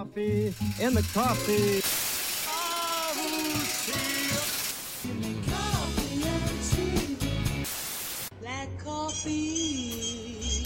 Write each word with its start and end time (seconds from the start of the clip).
coffee 0.00 0.54
in 0.80 0.94
the 0.94 1.02
coffee. 1.12 1.82
Black 8.40 8.68
coffee. 8.82 10.64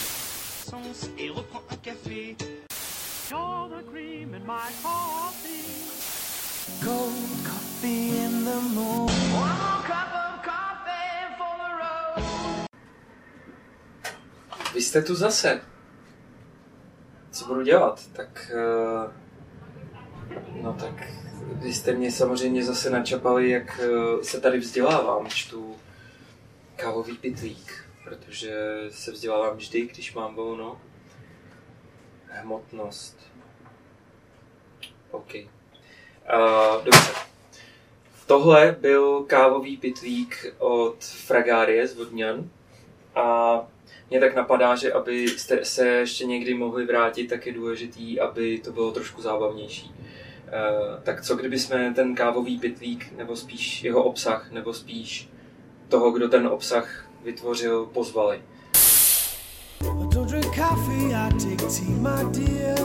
et 1.19 1.29
reprends 1.29 1.63
un 1.69 1.77
café. 1.83 2.37
You're 3.29 3.69
the 3.69 3.83
cream 3.91 4.33
in 4.35 4.45
my 4.45 4.69
coffee. 4.81 5.65
Cold 6.81 7.11
coffee 7.43 8.17
in 8.17 8.45
the 8.45 8.61
morning. 8.73 9.33
One 9.33 9.57
more 9.63 9.83
cup 9.83 10.11
of 10.23 10.43
coffee 10.45 11.35
for 11.37 11.53
the 11.61 11.71
road. 11.81 12.67
Vy 14.73 14.81
jste 14.81 15.01
tu 15.01 15.15
zase. 15.15 15.61
Co 17.31 17.45
budu 17.45 17.61
dělat? 17.61 18.07
Tak... 18.13 18.51
eh, 18.53 19.24
No 20.65 20.73
tak... 20.73 21.11
Vy 21.53 21.73
jste 21.73 21.93
mě 21.93 22.11
samozřejmě 22.11 22.63
zase 22.63 22.89
načapali, 22.89 23.49
jak 23.49 23.79
eh, 23.79 24.23
se 24.23 24.41
tady 24.41 24.57
vzdělávám. 24.57 25.27
Čtu 25.27 25.75
kávový 26.75 27.17
pitlík, 27.17 27.85
protože 28.03 28.53
se 28.89 29.11
vzdělávám 29.11 29.57
vždy, 29.57 29.81
když 29.81 30.13
mám 30.13 30.35
volno. 30.35 30.81
Hmotnost. 32.27 33.19
OK. 35.11 35.33
Uh, 35.35 36.83
dobře. 36.83 37.11
Tohle 38.25 38.75
byl 38.79 39.23
kávový 39.23 39.77
pitlík 39.77 40.55
od 40.57 41.03
Fragárie 41.03 41.87
z 41.87 41.95
Vodňan 41.95 42.49
a 43.15 43.57
mě 44.09 44.19
tak 44.19 44.35
napadá, 44.35 44.75
že 44.75 44.93
abyste 44.93 45.65
se 45.65 45.87
ještě 45.87 46.25
někdy 46.25 46.53
mohli 46.53 46.85
vrátit, 46.85 47.27
tak 47.27 47.45
je 47.45 47.53
důležitý, 47.53 48.19
aby 48.19 48.59
to 48.59 48.71
bylo 48.71 48.91
trošku 48.91 49.21
zábavnější. 49.21 49.95
Uh, 50.45 50.99
tak 51.03 51.21
co 51.21 51.35
kdyby 51.35 51.59
jsme 51.59 51.93
ten 51.93 52.15
kávový 52.15 52.59
pitlík, 52.59 53.11
nebo 53.17 53.35
spíš 53.35 53.83
jeho 53.83 54.03
obsah, 54.03 54.51
nebo 54.51 54.73
spíš 54.73 55.29
toho, 55.89 56.11
kdo 56.11 56.29
ten 56.29 56.47
obsah 56.47 57.09
vytvořil, 57.23 57.85
pozvali? 57.85 58.41
Dear. 62.31 62.79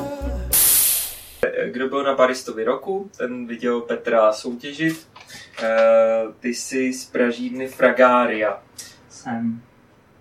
Kdo 1.72 1.88
byl 1.88 2.04
na 2.04 2.14
Baristovi 2.14 2.64
roku, 2.64 3.10
ten 3.18 3.46
viděl 3.46 3.80
Petra 3.80 4.32
soutěžit. 4.32 5.08
Eh, 5.62 6.22
Ty 6.40 6.48
jsi 6.48 6.92
z 6.92 7.04
pražírny 7.06 7.68
Fragária 7.68 8.62
Jsem 9.08 9.62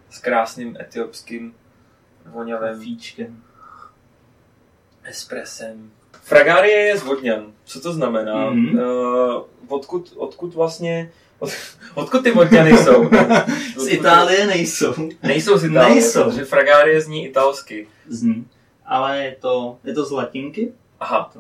s 0.09 0.19
krásným 0.19 0.77
etiopským 0.79 1.55
vonavém 2.25 2.79
fíčkem. 2.81 3.43
espresem. 5.03 5.91
Fragárie 6.29 6.77
je 6.93 6.97
z 6.97 7.03
Vodňan. 7.03 7.43
Co 7.65 7.81
to 7.81 7.93
znamená? 7.93 8.49
Mhm. 8.51 8.79
Eh, 8.79 8.83
odkud, 9.67 10.13
odkud 10.15 10.53
vlastně... 10.53 11.11
Od, 11.39 11.49
odkud 11.95 12.23
ty 12.23 12.31
Vodňany 12.31 12.77
jsou? 12.77 13.09
Z 13.77 13.87
Itálie 13.87 14.47
nejsou. 14.47 14.93
Nejsou 15.23 15.57
z 15.57 15.63
Itálie, 15.65 15.95
Nejsou. 15.95 16.23
protože 16.23 16.45
Fragárie 16.45 17.01
zní 17.01 17.25
italsky. 17.25 17.87
Zní. 18.07 18.47
Ale 18.85 19.17
je 19.17 19.35
to, 19.41 19.77
je 19.83 19.93
to 19.93 20.05
z 20.05 20.11
latinky 20.11 20.73
Aha, 20.99 21.31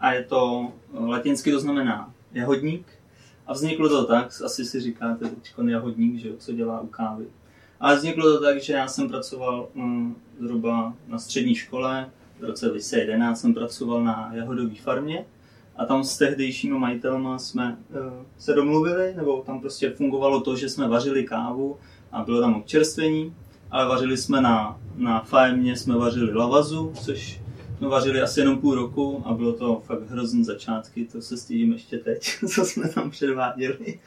a 0.00 0.12
je 0.12 0.24
to 0.24 0.72
latinsky 0.94 1.52
to 1.52 1.60
znamená 1.60 2.14
jahodník. 2.32 2.86
A 3.46 3.52
vzniklo 3.52 3.88
to 3.88 4.04
tak, 4.04 4.26
asi 4.44 4.64
si 4.64 4.80
říkáte 4.80 5.24
teď 5.28 5.54
jahodník, 5.68 6.20
že 6.20 6.28
jo, 6.28 6.34
co 6.38 6.52
dělá 6.52 6.80
u 6.80 6.86
kávy. 6.86 7.24
Ale 7.80 7.96
vzniklo 7.96 8.32
to 8.32 8.44
tak, 8.44 8.62
že 8.62 8.72
já 8.72 8.88
jsem 8.88 9.08
pracoval 9.08 9.68
mm, 9.74 10.16
zhruba 10.40 10.94
na 11.06 11.18
střední 11.18 11.54
škole, 11.54 12.10
v 12.42 12.44
roce 12.44 12.68
2011 12.68 13.40
jsem 13.40 13.54
pracoval 13.54 14.04
na 14.04 14.30
jahodové 14.34 14.74
farmě 14.74 15.24
a 15.76 15.84
tam 15.84 16.04
s 16.04 16.18
tehdejšími 16.18 16.78
majitelma 16.78 17.38
jsme 17.38 17.76
uh, 17.90 17.98
se 18.38 18.52
domluvili, 18.52 19.14
nebo 19.16 19.42
tam 19.46 19.60
prostě 19.60 19.90
fungovalo 19.90 20.40
to, 20.40 20.56
že 20.56 20.68
jsme 20.68 20.88
vařili 20.88 21.24
kávu 21.24 21.76
a 22.12 22.22
bylo 22.22 22.40
tam 22.40 22.54
občerstvení, 22.54 23.34
ale 23.70 23.88
vařili 23.88 24.16
jsme 24.16 24.40
na, 24.40 24.80
na 24.96 25.20
farmě, 25.20 25.76
jsme 25.76 25.96
vařili 25.96 26.34
lavazu, 26.34 26.92
což 27.04 27.40
jsme 27.78 27.88
vařili 27.88 28.20
asi 28.20 28.40
jenom 28.40 28.58
půl 28.58 28.74
roku 28.74 29.22
a 29.26 29.34
bylo 29.34 29.52
to 29.52 29.82
fakt 29.86 30.10
hrozný 30.10 30.44
začátky, 30.44 31.04
to 31.12 31.22
se 31.22 31.36
stydím 31.36 31.72
ještě 31.72 31.98
teď, 31.98 32.38
co 32.54 32.64
jsme 32.64 32.88
tam 32.88 33.10
předváděli. 33.10 34.00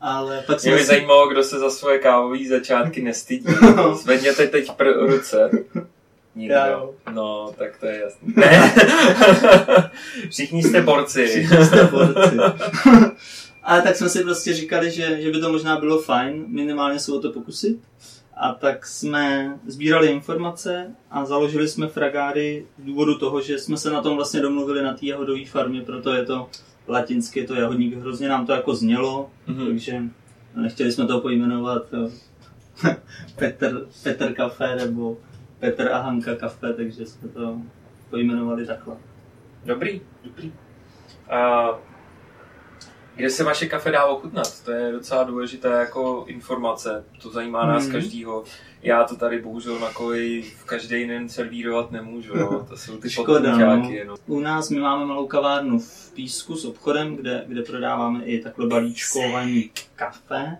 Ale 0.00 0.44
pak 0.46 0.56
mě 0.56 0.60
jsme 0.60 0.72
by 0.72 0.80
si... 0.80 0.86
zajímalo, 0.86 1.28
kdo 1.28 1.42
se 1.42 1.58
za 1.58 1.70
svoje 1.70 1.98
kávové 1.98 2.48
začátky 2.48 3.02
nestydí. 3.02 3.46
Zvedněte 4.02 4.46
teď 4.46 4.70
pr- 4.70 5.06
ruce. 5.06 5.50
Nikdo. 6.36 6.54
Já 6.54 6.66
jo. 6.66 6.94
No, 7.12 7.52
tak 7.58 7.76
to 7.80 7.86
je 7.86 8.00
jasný. 8.00 8.34
Ne. 8.36 8.74
Všichni 10.30 10.62
jste 10.62 10.82
borci. 10.82 11.26
Všichni 11.26 11.64
jste 11.64 11.84
borci. 11.84 12.36
Ale 13.62 13.82
tak 13.82 13.96
jsme 13.96 14.08
si 14.08 14.22
prostě 14.22 14.52
říkali, 14.54 14.90
že, 14.90 15.22
že 15.22 15.30
by 15.30 15.40
to 15.40 15.52
možná 15.52 15.80
bylo 15.80 15.98
fajn, 16.02 16.44
minimálně 16.48 16.98
se 16.98 17.12
o 17.12 17.20
to 17.20 17.32
pokusit. 17.32 17.78
A 18.36 18.52
tak 18.54 18.86
jsme 18.86 19.54
sbírali 19.66 20.06
informace 20.08 20.86
a 21.10 21.24
založili 21.24 21.68
jsme 21.68 21.86
fragáry 21.88 22.66
z 22.78 22.84
důvodu 22.84 23.18
toho, 23.18 23.40
že 23.40 23.58
jsme 23.58 23.76
se 23.76 23.90
na 23.90 24.02
tom 24.02 24.16
vlastně 24.16 24.40
domluvili 24.40 24.82
na 24.82 24.94
té 24.94 25.06
jahodové 25.06 25.44
farmě, 25.44 25.80
proto 25.82 26.12
je 26.12 26.24
to 26.24 26.48
latinsky, 26.88 27.40
je 27.40 27.46
to 27.46 27.54
jahodník, 27.54 27.94
hrozně 27.96 28.28
nám 28.28 28.46
to 28.46 28.52
jako 28.52 28.74
znělo, 28.74 29.30
Mhm. 29.46 29.66
takže 29.66 30.02
nechtěli 30.56 30.92
jsme 30.92 31.06
to 31.06 31.20
pojmenovat 31.20 31.82
Petr, 33.36 33.86
Petr 34.02 34.32
kafe 34.32 34.76
nebo 34.76 35.16
Petr 35.64 35.88
a 35.92 35.98
Hanka 35.98 36.34
kafe, 36.36 36.72
takže 36.72 37.06
jsme 37.06 37.28
to 37.28 37.56
pojmenovali 38.10 38.66
takhle. 38.66 38.96
Dobrý, 39.64 40.00
dobrý. 40.24 40.52
A 41.30 41.66
kde 43.16 43.30
se 43.30 43.44
vaše 43.44 43.66
kafe 43.66 43.90
dá 43.90 44.04
ochutnat? 44.04 44.64
To 44.64 44.70
je 44.72 44.92
docela 44.92 45.24
důležitá 45.24 45.80
jako 45.80 46.24
informace. 46.28 47.04
To 47.22 47.30
zajímá 47.30 47.66
nás 47.66 47.82
Mhm. 47.84 47.92
každýho. 47.92 48.44
Já 48.82 49.04
to 49.04 49.16
tady 49.16 49.42
bohužel 49.42 49.78
na 49.78 49.92
koleji 49.92 50.42
v 50.42 50.64
každý 50.64 51.06
den 51.06 51.28
servírovat 51.28 51.90
nemůžu. 51.90 52.36
No. 52.36 52.64
To 52.68 52.76
jsou 52.76 52.96
ty 52.98 53.10
Škoda, 53.10 53.50
podpůťáky. 53.50 54.04
No. 54.04 54.14
U 54.26 54.40
nás 54.40 54.70
my 54.70 54.80
máme 54.80 55.06
malou 55.06 55.26
kavárnu 55.26 55.78
v 55.78 56.12
Písku 56.14 56.56
s 56.56 56.64
obchodem, 56.64 57.16
kde, 57.16 57.44
kde 57.46 57.62
prodáváme 57.62 58.24
i 58.24 58.42
takhle 58.42 58.66
balíčkovaný 58.66 59.70
kafe. 59.96 60.56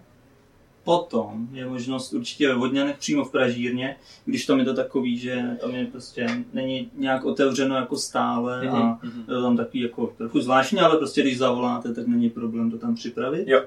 Potom 0.85 1.49
je 1.53 1.67
možnost 1.67 2.13
určitě 2.13 2.49
ve 2.49 2.55
Vodňanech 2.55 2.99
přímo 2.99 3.25
v 3.25 3.31
Pražírně, 3.31 3.97
když 4.25 4.47
tam 4.47 4.59
je 4.59 4.65
to 4.65 4.75
takový, 4.75 5.19
že 5.19 5.43
tam 5.61 5.75
je 5.75 5.87
prostě 5.87 6.27
není 6.53 6.91
nějak 6.97 7.25
otevřeno 7.25 7.77
jako 7.77 7.97
stále 7.97 8.69
a 8.69 8.75
Mhm, 8.75 8.99
mhm. 9.03 9.21
je 9.21 9.27
to 9.35 9.43
tam 9.43 9.57
takový 9.57 9.81
jako 9.81 10.07
trochu 10.19 10.41
zvláštní, 10.41 10.81
ale 10.81 10.97
prostě 10.99 11.21
když 11.23 11.39
zavoláte, 11.39 11.95
tak 11.95 12.07
není 12.07 12.31
problém 12.31 12.71
to 12.71 12.79
tam 12.79 12.95
připravit. 12.95 13.49
Jo. 13.49 13.63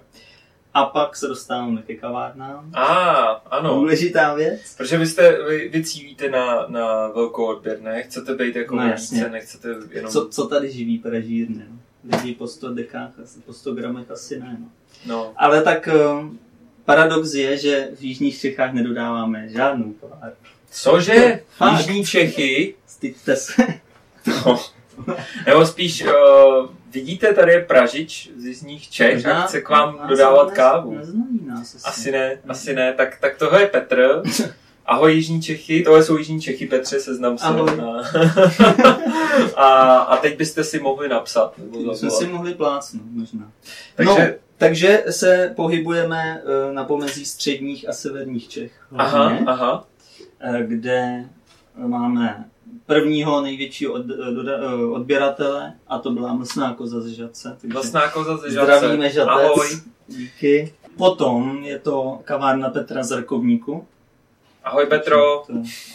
A 0.74 0.86
pak 0.86 1.16
se 1.16 1.28
dostáváme 1.28 1.82
ke 1.82 1.96
kavárnám. 1.96 2.72
A, 2.74 2.84
ano. 3.52 3.76
Důležitá 3.76 4.34
věc. 4.36 4.76
Protože 4.78 4.98
vy, 4.98 5.08
jste, 5.08 5.44
vy, 5.50 5.70
vy 5.74 5.84
cílíte 5.84 6.30
na, 6.30 6.66
na 6.68 7.08
velkou 7.08 7.46
odběr, 7.46 7.82
ne? 7.82 8.04
Chcete 8.04 8.34
být 8.36 8.56
jako 8.56 8.76
No, 8.76 8.88
jasně. 8.88 9.18
více, 9.18 9.30
nechcete 9.30 9.70
jenom... 9.92 10.12
Co, 10.12 10.28
co 10.30 10.48
tady 10.48 10.72
živí 10.72 10.98
Pražírny? 10.98 11.66
No? 11.70 11.78
Lidi 12.18 12.34
po 12.36 12.48
100 12.48 12.74
dekách, 12.74 13.20
asi 13.24 13.40
po 13.40 13.54
100 13.54 13.74
gramech 13.74 14.12
asi 14.12 14.40
ne. 14.40 14.58
No. 14.60 14.68
No, 15.06 15.34
Ale 15.38 15.62
tak 15.62 15.88
eh, 15.88 15.94
paradox 16.88 17.34
je, 17.34 17.58
že 17.58 17.88
v 18.00 18.02
Jižních 18.04 18.40
Čechách 18.40 18.74
nedodáváme 18.74 19.50
žádnou 19.50 19.92
kavárnu. 19.94 20.36
cože? 20.72 21.40
Fakt. 21.58 21.78
Jižní 21.78 22.06
Čechy? 22.06 22.76
Styďte 22.88 23.36
se. 23.36 23.54
No. 24.46 24.60
Nebo 25.46 25.66
spíš, 25.66 26.04
uh, 26.06 26.12
vidíte, 26.92 27.34
tady 27.34 27.52
je 27.52 27.62
Pražič 27.66 28.30
z 28.38 28.46
Jižních 28.46 28.90
Čech 28.90 29.26
a 29.26 29.42
chce 29.42 29.62
k 29.62 29.70
vám 29.70 30.08
dodávat 30.08 30.52
kávu. 30.52 30.96
Neznají 30.98 31.46
nás 31.48 31.76
asi. 31.76 31.86
Asi 31.86 32.12
ne, 32.12 32.38
asi 32.48 32.74
ne. 32.74 32.94
Tak, 32.94 33.18
tak 33.22 33.38
tohle 33.38 33.62
je 33.62 33.68
Petr. 33.68 34.22
Ahoj 34.86 35.14
Jižní 35.14 35.42
Čechy, 35.42 35.84
tohle 35.84 36.04
jsou 36.04 36.18
Jižní 36.18 36.42
Čechy, 36.42 36.68
Petře, 36.68 37.00
seznam 37.00 37.38
se. 37.38 37.46
Ahoj. 37.46 37.70
A, 39.56 39.98
a, 39.98 40.18
teď 40.18 40.38
byste 40.38 40.64
si 40.64 40.80
mohli 40.80 41.10
napsat. 41.10 41.54
Nebo 41.58 41.96
jsme 41.96 42.10
si 42.10 42.28
mohli 42.28 42.54
plácnout 42.54 43.12
možná. 43.12 43.52
Takže, 43.96 44.38
No, 44.42 44.47
takže 44.58 45.04
se 45.10 45.54
pohybujeme 45.56 46.42
eh, 46.42 46.74
na 46.74 46.84
pomezí 46.84 47.26
středních 47.26 47.90
a 47.90 47.94
severních 47.94 48.48
Čech. 48.50 48.88
aha, 48.96 49.18
hlavně, 49.18 49.46
aha. 49.46 49.88
eh, 50.40 50.64
kde 50.68 51.26
máme 51.78 52.46
prvního 52.86 53.42
největšího 53.42 53.94
od, 53.94 54.06
eh, 54.10 54.66
odběratele 54.92 55.74
a 55.88 56.00
to 56.00 56.12
byla 56.12 56.34
mlsná 56.34 56.74
koza 56.74 57.02
ze 57.02 57.14
Žadce. 57.14 57.58
Vlastná 57.74 58.10
koza 58.12 58.38
ze 58.38 58.52
Žadce. 58.52 58.78
Zdravíme 58.78 59.10
Žatec. 59.10 59.46
Ahoj. 59.46 59.68
Díky. 60.08 60.74
Potom 60.98 61.64
je 61.64 61.80
to 61.80 62.20
kavárna 62.24 62.70
Petra 62.70 63.04
Zarkovníku. 63.04 63.88
Ahoj 64.64 64.86
Petro. 64.86 65.44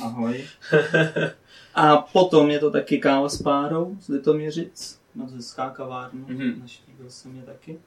Ahoj. 0.05 0.45
A 1.75 1.97
potom 1.97 2.51
je 2.51 2.59
to 2.59 2.71
taky 2.71 2.99
káva 2.99 3.29
s 3.29 3.43
párou 3.43 3.97
z 4.01 4.09
Litoměřic. 4.09 4.99
Moc 5.15 5.33
hezká 5.33 5.71
kavárna. 5.71 6.21
Mhm. 6.27 6.39
Mm-hmm. 6.39 6.61
Naštívil 6.61 7.11
jsem 7.11 7.37
je 7.37 7.43
taky. 7.43 7.79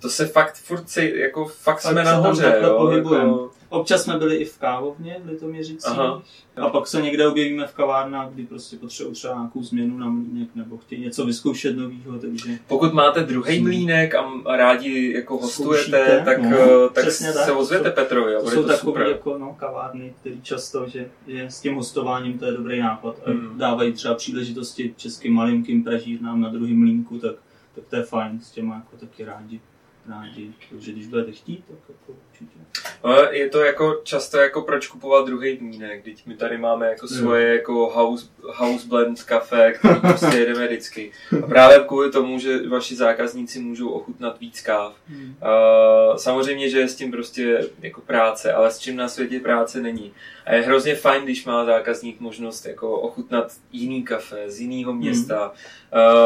To 0.00 0.08
se 0.08 0.26
fakt 0.26 0.54
furt 0.56 0.88
si, 0.88 1.12
jako 1.16 1.44
fakt, 1.46 1.54
Fakt 1.54 1.80
jsme 1.80 2.04
se 2.04 2.10
nahoře, 2.12 2.60
jo, 2.62 2.90
jako, 2.90 3.50
Občas 3.68 4.02
jsme 4.02 4.18
byli 4.18 4.36
i 4.36 4.44
v 4.44 4.58
kávovně 4.58 5.16
v 5.24 5.28
Litoměřicích. 5.28 5.90
Aha. 5.90 6.22
A 6.56 6.68
pak 6.68 6.86
se 6.86 7.02
někde 7.02 7.28
objevíme 7.28 7.66
v 7.66 7.74
kavárnách, 7.74 8.30
kdy 8.30 8.46
prostě 8.46 8.76
potřebují 8.76 9.14
třeba 9.14 9.34
nějakou 9.34 9.62
změnu 9.62 9.98
na 9.98 10.08
mlínek 10.08 10.48
nebo 10.54 10.78
chtějí 10.78 11.00
něco 11.00 11.26
vyzkoušet 11.26 11.76
nového, 11.76 12.18
takže 12.20 12.58
pokud 12.66 12.92
máte 12.92 13.20
druhý 13.24 13.60
mlínek 13.62 14.14
a, 14.14 14.30
rádi 14.56 15.12
jako 15.12 15.38
hostujete, 15.38 15.82
Zkoušíte, 15.84 16.22
tak, 16.24 16.38
no, 16.42 16.56
eh, 16.56 16.88
tak 16.92 17.10
se 17.10 17.32
tak. 17.32 17.56
ozvěte 17.56 17.90
To- 17.90 17.94
Petrovi 17.94 18.32
to 18.40 18.50
jsou 18.50 18.62
to 18.62 18.68
takové 18.68 19.08
jako 19.08 19.38
no, 19.38 19.54
kavárny, 19.58 20.14
které 20.20 20.36
často, 20.42 20.88
že, 20.88 21.08
že 21.26 21.44
s 21.44 21.60
tím 21.60 21.74
hostováním 21.74 22.38
to 22.38 22.44
je 22.46 22.52
dobrý 22.52 22.80
nápad 22.80 23.16
a 23.26 23.30
Mm. 23.30 23.58
dávají 23.58 23.92
třeba 23.92 24.14
příležitosti 24.14 24.94
českým 24.96 25.32
malinkým 25.34 25.84
pražírnám 25.84 26.40
na 26.40 26.48
druhém 26.48 26.78
mlínku, 26.78 27.18
tak, 27.18 27.34
tak 27.74 27.84
to 27.90 27.96
je 27.96 28.02
fajn, 28.02 28.40
s 28.42 28.50
těma 28.50 28.74
jako 28.74 28.96
taky 29.06 29.24
rádi. 29.24 29.60
Rádi. 30.06 30.52
Takže 30.70 30.92
když 30.92 31.06
budete 31.06 31.32
chtít, 31.32 31.64
tak 31.64 31.78
jako 31.88 32.12
určitě. 32.42 32.62
Ale 33.02 33.36
je 33.36 33.48
to 33.48 33.60
jako 33.60 34.00
často 34.04 34.38
jako 34.38 34.62
proč 34.62 34.86
kupovat 34.86 35.26
druhý 35.26 35.58
mlínek, 35.60 36.04
teď 36.04 36.26
my 36.26 36.34
tady 36.36 36.58
máme 36.58 36.86
jako 36.88 37.06
Jo. 37.10 37.16
svoje 37.18 37.54
jako 37.54 37.72
house, 37.94 38.26
house 38.42 38.86
blend 38.88 39.22
kafe, 39.22 39.72
který 39.72 40.00
prostě 40.00 40.36
jedeme 40.38 40.66
vždycky. 40.66 41.12
A 41.44 41.46
právě 41.46 41.78
kvůli 41.88 42.10
tomu, 42.10 42.38
že 42.38 42.68
vaši 42.68 42.96
zákazníci 42.96 43.60
můžou 43.60 43.88
ochutnat 43.88 44.40
víc 44.40 44.60
káv. 44.60 44.94
Hmm. 45.08 45.36
Uh, 45.42 46.16
samozřejmě, 46.16 46.70
že 46.70 46.78
je 46.78 46.88
s 46.88 46.96
tím 46.96 47.10
prostě 47.10 47.68
jako 47.82 48.00
práce, 48.00 48.52
ale 48.52 48.70
s 48.70 48.78
čím 48.78 48.96
na 48.96 49.08
světě 49.08 49.40
práce 49.40 49.80
není. 49.80 50.12
A 50.46 50.54
je 50.54 50.62
hrozně 50.62 50.94
fajn, 50.94 51.24
když 51.24 51.44
má 51.44 51.64
zákazník 51.64 52.20
možnost 52.20 52.66
jako 52.66 53.00
ochutnat 53.00 53.52
jiný 53.72 54.02
kafe 54.02 54.50
z 54.50 54.60
jiného 54.60 54.92
města, 54.94 55.52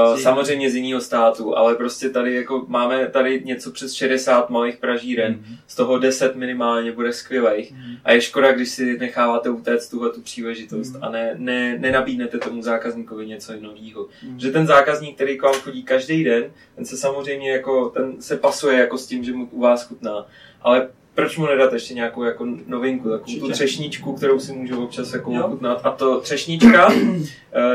uh, 0.06 0.16
Z 0.18 0.22
samozřejmě 0.22 0.70
z 0.70 0.74
jiného 0.74 1.00
státu, 1.00 1.56
ale 1.58 1.74
prostě 1.74 2.10
tady 2.10 2.34
jako 2.34 2.64
máme 2.68 3.06
tady 3.06 3.42
něco 3.44 3.70
přes 3.70 3.92
60 3.92 4.50
malých 4.50 4.76
pražíren, 4.76 5.32
Mhm. 5.32 5.56
z 5.66 5.74
toho 5.74 5.98
10 6.06 6.36
minimálně 6.36 6.92
bude 6.92 7.12
skvělých. 7.12 7.72
Mhm. 7.72 7.96
A 8.04 8.12
je 8.12 8.20
škoda, 8.20 8.52
když 8.52 8.68
si 8.68 8.98
necháváte 8.98 9.50
utéct 9.50 9.90
tuhle 9.90 10.10
tu 10.10 10.20
příležitost 10.20 10.92
Mhm. 10.94 11.04
a 11.04 11.08
ne, 11.10 11.34
ne, 11.38 11.78
nenabídnete 11.78 12.38
tomu 12.38 12.62
zákazníkovi 12.62 13.26
něco 13.26 13.52
nového. 13.60 14.08
Mhm. 14.22 14.40
Že 14.40 14.50
ten 14.50 14.66
zákazník, 14.66 15.14
který 15.14 15.38
k 15.38 15.42
vám 15.42 15.54
chodí 15.54 15.82
každý 15.82 16.24
den, 16.24 16.44
ten 16.76 16.84
se 16.84 16.96
samozřejmě 16.96 17.50
jako, 17.52 17.88
ten 17.88 18.22
se 18.22 18.36
pasuje 18.36 18.78
jako 18.78 18.98
s 18.98 19.06
tím, 19.06 19.24
že 19.24 19.32
mu 19.32 19.48
u 19.50 19.60
vás 19.60 19.86
chutná. 19.88 20.26
Ale 20.62 20.88
proč 21.16 21.36
mu 21.36 21.46
nedat 21.46 21.72
ještě 21.72 21.94
nějakou 21.94 22.22
jako 22.22 22.46
novinku, 22.66 23.08
takovou 23.10 23.24
tu 23.26 23.32
Určitě. 23.32 23.52
třešničku, 23.52 24.12
kterou 24.12 24.38
si 24.40 24.52
můžu 24.52 24.84
občas 24.84 25.12
jako 25.12 25.30
ochutnat. 25.30 25.80
A 25.84 25.90
to 25.90 26.20
třešnička, 26.20 26.86
uh, 26.92 27.22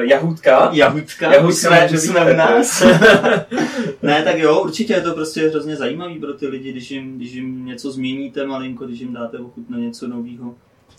jahůdka, 0.01 0.69
Jahůdka, 0.73 1.33
Jahůdka 1.33 1.53
jsme, 1.69 1.81
může 1.81 1.93
být 1.95 2.01
jsme 2.01 2.19
v 2.19 2.23
taky. 2.25 2.38
nás. 2.38 2.83
ne, 4.01 4.23
tak 4.23 4.38
jo, 4.38 4.61
určitě 4.63 4.93
je 4.93 5.01
to 5.01 5.13
prostě 5.13 5.47
hrozně 5.49 5.75
zajímavý 5.75 6.19
pro 6.19 6.33
ty 6.33 6.47
lidi, 6.47 6.71
když 6.71 6.91
jim, 6.91 7.17
když 7.17 7.33
jim 7.33 7.65
něco 7.65 7.91
změníte 7.91 8.45
malinko, 8.45 8.85
když 8.85 8.99
jim 8.99 9.13
dáte 9.13 9.38
ochutnat 9.38 9.79
něco 9.79 10.07
nového. 10.07 10.55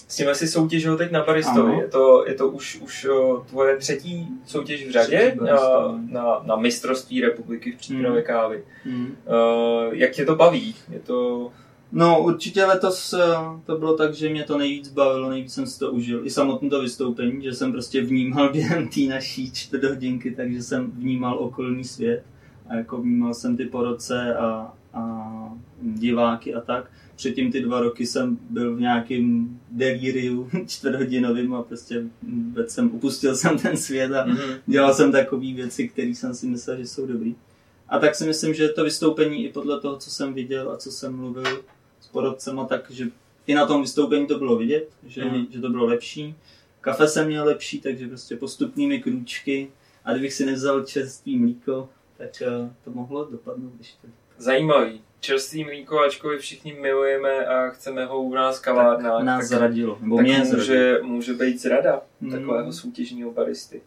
s 0.09 0.17
tím 0.17 0.29
asi 0.29 0.49
soutěžil 0.49 0.97
teď 0.97 1.11
na 1.11 1.25
baristovi. 1.25 1.75
Je 1.81 1.89
to, 1.89 2.25
je 2.29 2.35
to 2.35 2.49
už, 2.49 2.81
už 2.83 3.05
o, 3.05 3.45
tvoje 3.49 3.77
třetí 3.77 4.29
soutěž 4.47 4.87
v 4.87 4.91
řadě 4.91 5.37
na, 5.45 5.57
na, 6.11 6.41
na 6.45 6.57
mistrovství 6.57 7.21
republiky 7.21 7.73
v 7.73 7.77
přípravě 7.79 8.19
Mhm. 8.19 8.27
kávy. 8.27 8.63
Hmm. 8.85 9.17
Uh, 9.87 9.95
jak 9.95 10.11
tě 10.11 10.25
to 10.25 10.37
baví? 10.37 10.75
Je 10.93 10.99
to... 11.01 11.51
No 11.93 12.25
určitě 12.25 12.65
letos 12.65 13.13
eh, 13.13 13.19
to 13.67 13.79
bylo 13.79 13.97
tak, 13.97 14.15
že 14.15 14.29
mě 14.29 14.45
to 14.45 14.59
nejvíc 14.59 14.89
bavilo, 14.89 15.31
nejvíc 15.31 15.53
jsem 15.53 15.67
si 15.67 15.79
to 15.79 15.93
užil. 15.93 16.27
I 16.27 16.31
samotné 16.31 16.71
to 16.71 16.83
vystoupení, 16.83 17.43
že 17.43 17.55
jsem 17.55 17.73
prostě 17.73 18.03
vnímal 18.03 18.49
během 18.53 18.89
té 18.89 19.01
naší 19.01 19.53
čtvrt 19.53 19.85
hodinky, 19.85 20.31
takže 20.31 20.63
jsem 20.63 20.91
vnímal 20.91 21.39
okolní 21.39 21.85
svět 21.85 22.23
a 22.69 22.75
jako 22.75 22.97
vnímal 22.97 23.35
jsem 23.35 23.57
ty 23.57 23.65
porodce 23.65 24.35
a, 24.35 24.75
a 24.95 25.55
diváky 25.83 26.55
a 26.55 26.61
tak. 26.61 26.91
Předtím 27.17 27.53
ty 27.53 27.61
dva 27.61 27.81
roky 27.81 28.07
jsem 28.07 28.39
byl 28.51 28.77
v 28.77 28.81
nějakém 28.81 29.59
delíriu 29.71 30.49
čtvrthodinovým 30.67 31.55
a 31.55 31.63
prostě 31.63 32.03
vůbec 32.23 32.71
jsem 32.71 32.95
upustil 32.95 33.37
jsem 33.37 33.59
ten 33.59 33.77
svět 33.77 34.13
a 34.13 34.27
Mm-hmm. 34.27 34.59
dělal 34.67 34.95
jsem 34.95 35.13
takové 35.13 35.53
věci, 35.53 35.89
které 35.89 36.09
jsem 36.09 36.35
si 36.35 36.47
myslel, 36.47 36.77
že 36.77 36.87
jsou 36.87 37.07
dobrý. 37.07 37.35
A 37.89 37.99
tak 37.99 38.15
si 38.15 38.27
myslím, 38.27 38.55
že 38.55 38.69
to 38.69 38.85
vystoupení 38.85 39.45
i 39.45 39.53
podle 39.53 39.81
toho, 39.81 39.97
co 39.97 40.11
jsem 40.11 40.35
viděl 40.35 40.71
a 40.71 40.77
co 40.77 40.91
jsem 40.91 41.17
mluvil 41.17 41.63
porodcema, 42.13 42.65
tak 42.65 42.91
že 42.91 43.05
i 43.47 43.55
na 43.55 43.67
tom 43.67 43.81
vystoupení 43.83 44.27
to 44.27 44.39
bylo 44.39 44.57
vidět, 44.57 44.89
že, 45.07 45.25
Mhm. 45.25 45.47
že 45.51 45.61
to 45.61 45.69
bylo 45.69 45.87
lepší. 45.87 46.35
Kafe 46.81 47.09
jsem 47.09 47.27
měl 47.27 47.45
lepší, 47.45 47.81
takže 47.81 48.09
prostě 48.09 48.37
postupnými 48.37 48.99
krůčky. 49.03 49.71
A 50.05 50.13
kdybych 50.13 50.33
si 50.33 50.47
nevzal 50.47 50.83
čerstvý 50.85 51.39
mlíko, 51.39 51.89
tak 52.19 52.43
eh, 52.43 52.71
to 52.85 52.91
mohlo 52.91 53.25
dopadnout 53.25 53.73
ještě. 53.79 54.09
Zajímavý. 54.39 55.01
Čerstvý 55.21 55.65
mlíko, 55.65 56.01
ačkoliv 56.01 56.41
všichni 56.41 56.73
milujeme 56.81 57.47
a 57.47 57.69
chceme 57.69 58.05
ho 58.05 58.23
u 58.23 58.35
nás 58.35 58.59
v 58.59 58.63
kavárnách, 58.63 59.23
Nás 59.25 59.49
tak, 59.49 59.59
zradilo, 59.59 59.99
nebo 60.01 60.17
tak 60.17 60.25
mě 60.27 60.45
zradilo. 60.45 60.59
může, 60.59 60.99
může 61.03 61.33
být 61.35 61.61
zrada 61.61 62.03
Mm. 62.21 62.31
takového 62.31 62.73
soutěžního 62.73 63.31
baristy. 63.33 63.83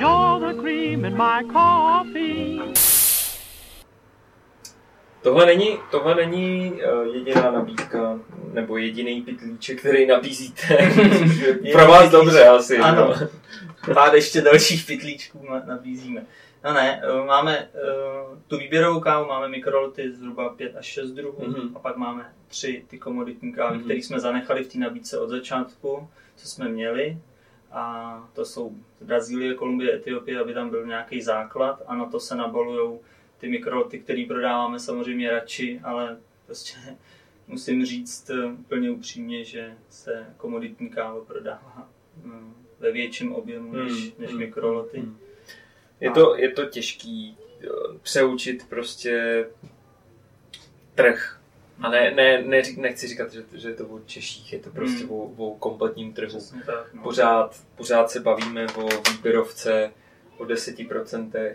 You're 0.00 0.52
the 0.54 0.60
cream 0.60 1.04
in 1.04 1.16
my 1.16 1.44
coffee. 1.52 2.97
Tohle 5.22 5.46
není, 5.46 5.78
tohle 5.90 6.14
není 6.14 6.72
uh, 6.72 7.14
jediná 7.14 7.50
nabídka, 7.50 8.18
nebo 8.52 8.76
jediný 8.76 9.22
pitlíček, 9.22 9.78
který 9.80 10.06
nabízíte. 10.06 10.62
Pro 11.72 11.86
vás 11.86 12.10
dobře 12.10 12.44
asi. 12.48 12.78
Ano. 12.78 13.14
No. 13.20 13.94
Pár 13.94 14.14
ještě 14.14 14.40
dalších 14.40 14.86
pytlíčků 14.86 15.46
nabízíme. 15.66 16.26
No 16.64 16.72
ne, 16.72 17.02
eh, 17.04 17.26
máme 17.26 17.58
eh, 17.74 17.78
tu 18.46 18.58
výběrovou 18.58 19.00
kávu, 19.00 19.28
máme 19.28 19.48
mikroloty 19.48 20.12
zhruba 20.12 20.48
5 20.48 20.76
až 20.76 20.86
6 20.86 21.10
druhů 21.10 21.44
Mhm. 21.46 21.76
a 21.76 21.78
pak 21.78 21.96
máme 21.96 22.32
tři 22.48 22.84
ty 22.88 22.98
komoditní 22.98 23.52
kávy, 23.52 23.76
Mhm. 23.76 23.84
které 23.84 23.98
jsme 23.98 24.20
zanechali 24.20 24.64
v 24.64 24.72
té 24.72 24.78
nabídce 24.78 25.18
od 25.18 25.28
začátku, 25.30 26.08
co 26.36 26.48
jsme 26.48 26.68
měli. 26.68 27.18
A 27.72 28.28
to 28.32 28.44
jsou 28.44 28.72
Brazílie, 29.00 29.54
Kolumbie, 29.54 29.94
Etiopie, 29.94 30.38
aby 30.40 30.54
tam 30.54 30.70
byl 30.70 30.86
nějaký 30.86 31.22
základ 31.22 31.82
a 31.86 31.94
na 31.94 32.06
to 32.06 32.20
se 32.20 32.34
nabalují 32.36 32.98
ty 33.38 33.48
mikroloty, 33.48 33.98
které 33.98 34.24
prodáváme 34.28 34.80
samozřejmě 34.80 35.30
radši, 35.30 35.80
ale 35.84 36.16
prostě 36.46 36.78
musím 37.46 37.84
říct 37.86 38.30
eh, 38.30 38.44
úplně 38.46 38.90
upřímně, 38.90 39.44
že 39.44 39.74
se 39.90 40.26
komoditní 40.36 40.88
káva 40.90 41.24
prodává 41.24 41.88
mm, 42.24 42.54
ve 42.78 42.92
větším 42.92 43.32
objemu 43.32 43.72
než, 43.72 43.92
Hmm, 43.92 44.10
než 44.18 44.30
hmm, 44.30 44.38
mikroloty. 44.38 44.98
hmm. 45.00 45.18
Je 46.00 46.10
to, 46.10 46.36
je 46.36 46.50
to 46.52 46.64
těžký 46.66 47.36
jo, 47.60 47.94
přeučit 48.02 48.68
prostě 48.68 49.44
trh. 50.94 51.34
A 51.80 51.90
ne, 51.90 52.10
ne, 52.10 52.42
ne, 52.42 52.62
nechci 52.76 53.06
říkat, 53.08 53.32
že, 53.32 53.44
že 53.52 53.68
je 53.68 53.74
to 53.74 53.86
o 53.86 54.00
Češích, 54.06 54.52
je 54.52 54.58
to 54.58 54.70
prostě 54.70 55.04
Hmm. 55.04 55.12
o, 55.12 55.22
o 55.24 55.54
kompletním 55.56 56.12
trhu. 56.12 56.40
Tak. 56.66 56.94
No. 56.94 57.02
Pořád, 57.02 57.56
pořád 57.76 58.10
se 58.10 58.20
bavíme 58.20 58.66
o 58.66 58.88
výběrovce, 59.12 59.92
o 60.36 60.44
10% 60.44 61.54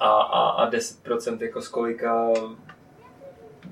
a, 0.00 0.08
a, 0.10 0.48
a 0.48 0.70
10% 0.70 1.42
jako 1.42 1.62
z 1.62 1.68
kolika 1.68 2.28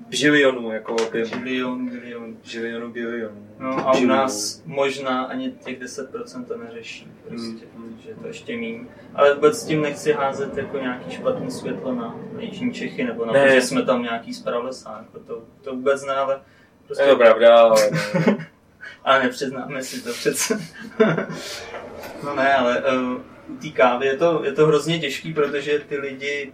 žilionů, 0.09 0.71
jako 0.71 0.95
objemu. 0.95 1.31
Bilion, 1.43 1.89
bilion. 1.89 2.35
Žilionů, 2.43 2.91
bilionů. 2.91 3.47
No 3.59 3.87
a 3.89 3.97
u 3.97 4.05
nás 4.05 4.61
možná 4.65 5.23
ani 5.23 5.51
těch 5.51 5.79
10% 5.81 6.45
to 6.45 6.57
neřeší, 6.57 7.11
prostě, 7.27 7.65
Hmm. 7.75 7.99
že 8.03 8.09
to 8.21 8.27
ještě 8.27 8.55
méně. 8.55 8.79
Ale 9.15 9.35
vůbec 9.35 9.59
s 9.61 9.65
tím 9.65 9.81
nechci 9.81 10.13
házet 10.13 10.57
jako 10.57 10.77
nějaký 10.77 11.11
špatný 11.11 11.51
světlo 11.51 11.95
na, 11.95 12.15
na 12.35 12.41
Jižní 12.41 12.73
Čechy, 12.73 13.03
nebo 13.03 13.25
na 13.25 13.33
Ne. 13.33 13.47
to, 13.47 13.53
že 13.55 13.61
jsme 13.61 13.81
tam 13.83 14.03
nějaký 14.03 14.33
z 14.33 14.41
pralesa, 14.43 14.97
jako 15.05 15.19
to, 15.19 15.43
to 15.61 15.75
vůbec 15.75 16.05
ne, 16.05 16.13
ale 16.15 16.41
prostě... 16.87 17.03
Je 17.03 17.09
to 17.09 17.15
pravda, 17.17 17.57
ale 17.59 17.89
Ale 19.03 19.23
nepřiznáme 19.23 19.83
si 19.83 20.01
to 20.03 20.09
přece. 20.13 20.59
no 22.23 22.35
ne, 22.35 22.53
ale 22.53 22.83
uh, 22.97 23.21
u 23.49 23.55
té 23.55 23.69
kávy 23.69 24.05
je 24.05 24.17
to, 24.17 24.41
je 24.43 24.53
to 24.53 24.65
hrozně 24.67 24.99
těžký, 24.99 25.33
protože 25.33 25.79
ty 25.79 25.97
lidi 25.97 26.53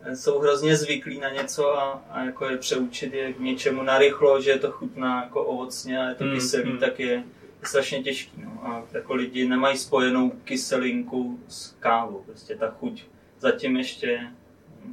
eh, 0.00 0.16
jsou 0.16 0.38
hrozně 0.38 0.76
zvyklí 0.76 1.20
na 1.20 1.28
něco 1.28 1.78
a, 1.78 2.04
a 2.10 2.24
jako 2.24 2.44
je 2.44 2.56
přeučit 2.56 3.14
je 3.14 3.32
k 3.32 3.40
něčemu 3.40 3.82
narychlo, 3.82 4.40
že 4.40 4.50
je 4.50 4.58
to 4.58 4.70
chutná 4.70 5.22
jako 5.22 5.44
ovocně 5.44 5.98
a 5.98 6.08
je 6.08 6.14
to 6.14 6.24
Mm, 6.24 6.34
kyselý, 6.34 6.72
mm. 6.72 6.78
tak 6.78 7.00
je, 7.00 7.06
je 7.06 7.24
strašně 7.62 8.02
těžký. 8.02 8.42
No. 8.44 8.66
A 8.66 8.84
jako 8.92 9.14
lidi 9.14 9.48
nemají 9.48 9.76
spojenou 9.76 10.30
kyselinku 10.30 11.40
s 11.48 11.76
kávou. 11.80 12.22
Prostě 12.26 12.56
ta 12.56 12.70
chuť 12.70 13.04
zatím 13.38 13.76
ještě 13.76 14.20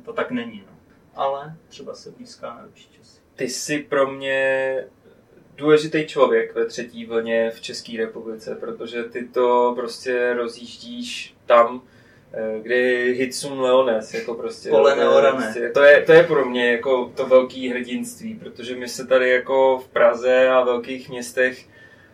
to 0.05 0.13
tak 0.13 0.32
není. 0.32 0.63
No. 0.67 0.77
Ale 1.15 1.55
třeba 1.67 1.96
se 1.96 2.12
blízká 2.12 2.55
na 2.55 2.62
lepší 2.62 2.89
časy. 2.89 3.20
ty 3.36 3.50
jsi 3.50 3.79
pro 3.79 4.12
mě 4.12 4.84
důležitý 5.56 6.06
člověk 6.06 6.56
ve 6.56 6.66
třetí 6.66 7.06
vlně 7.06 7.52
v 7.56 7.62
České 7.62 7.98
republice, 7.98 8.58
protože 8.60 9.04
ty 9.04 9.28
to 9.28 9.74
prostě 9.76 10.34
rozjíždíš 10.34 11.36
tam, 11.46 11.82
eh, 12.34 12.60
kde 12.62 12.76
je 12.76 13.14
Hitsun 13.14 13.60
Leones, 13.62 14.14
jako 14.14 14.34
prostě. 14.34 14.70
Pole 14.70 14.96
prostě- 15.44 15.70
To 15.70 15.84
je, 15.84 16.02
to 16.02 16.14
je 16.14 16.24
pro 16.24 16.46
mě 16.46 16.72
jako 16.72 17.12
to 17.16 17.26
velký 17.26 17.70
hrdinství, 17.70 18.36
protože 18.36 18.76
my 18.76 18.88
se 18.88 19.08
tady 19.08 19.30
jako 19.30 19.78
v 19.86 19.88
Praze 19.88 20.50
a 20.50 20.64
velkých 20.64 21.10
městech 21.10 21.66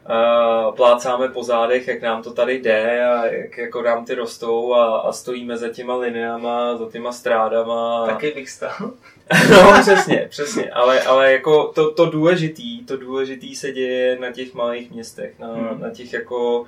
uh, 0.10 0.75
plácáme 0.75 1.27
po 1.27 1.43
zádech, 1.43 1.88
jak 1.88 2.01
nám 2.01 2.24
to 2.24 2.34
tady 2.34 2.60
jde 2.60 3.05
a 3.05 3.25
jak 3.25 3.58
jako 3.58 3.81
nám 3.81 4.05
ty 4.05 4.15
rostou 4.15 4.74
a, 4.74 4.98
a 5.00 5.12
stojíme 5.12 5.58
za 5.58 5.70
těma 5.70 5.96
lineama, 5.96 6.77
za 6.77 6.89
těma 6.89 7.12
strádama. 7.12 8.05
Taky 8.05 8.31
bych 8.31 8.50
stál. 8.50 8.91
No, 9.51 9.81
přesně, 9.81 10.27
přesně, 10.29 10.72
ale, 10.72 11.01
ale 11.01 11.31
jako 11.31 11.67
to, 11.67 11.91
to 11.91 12.05
důležitý, 12.05 12.86
to 12.86 12.98
důležitý 12.98 13.55
se 13.55 13.72
děje 13.72 14.17
na 14.20 14.31
těch 14.31 14.53
malých 14.53 14.91
městech, 14.91 15.39
na, 15.39 15.48
Hmm. 15.48 15.81
na 15.81 15.89
těch 15.89 16.13
jako, 16.13 16.65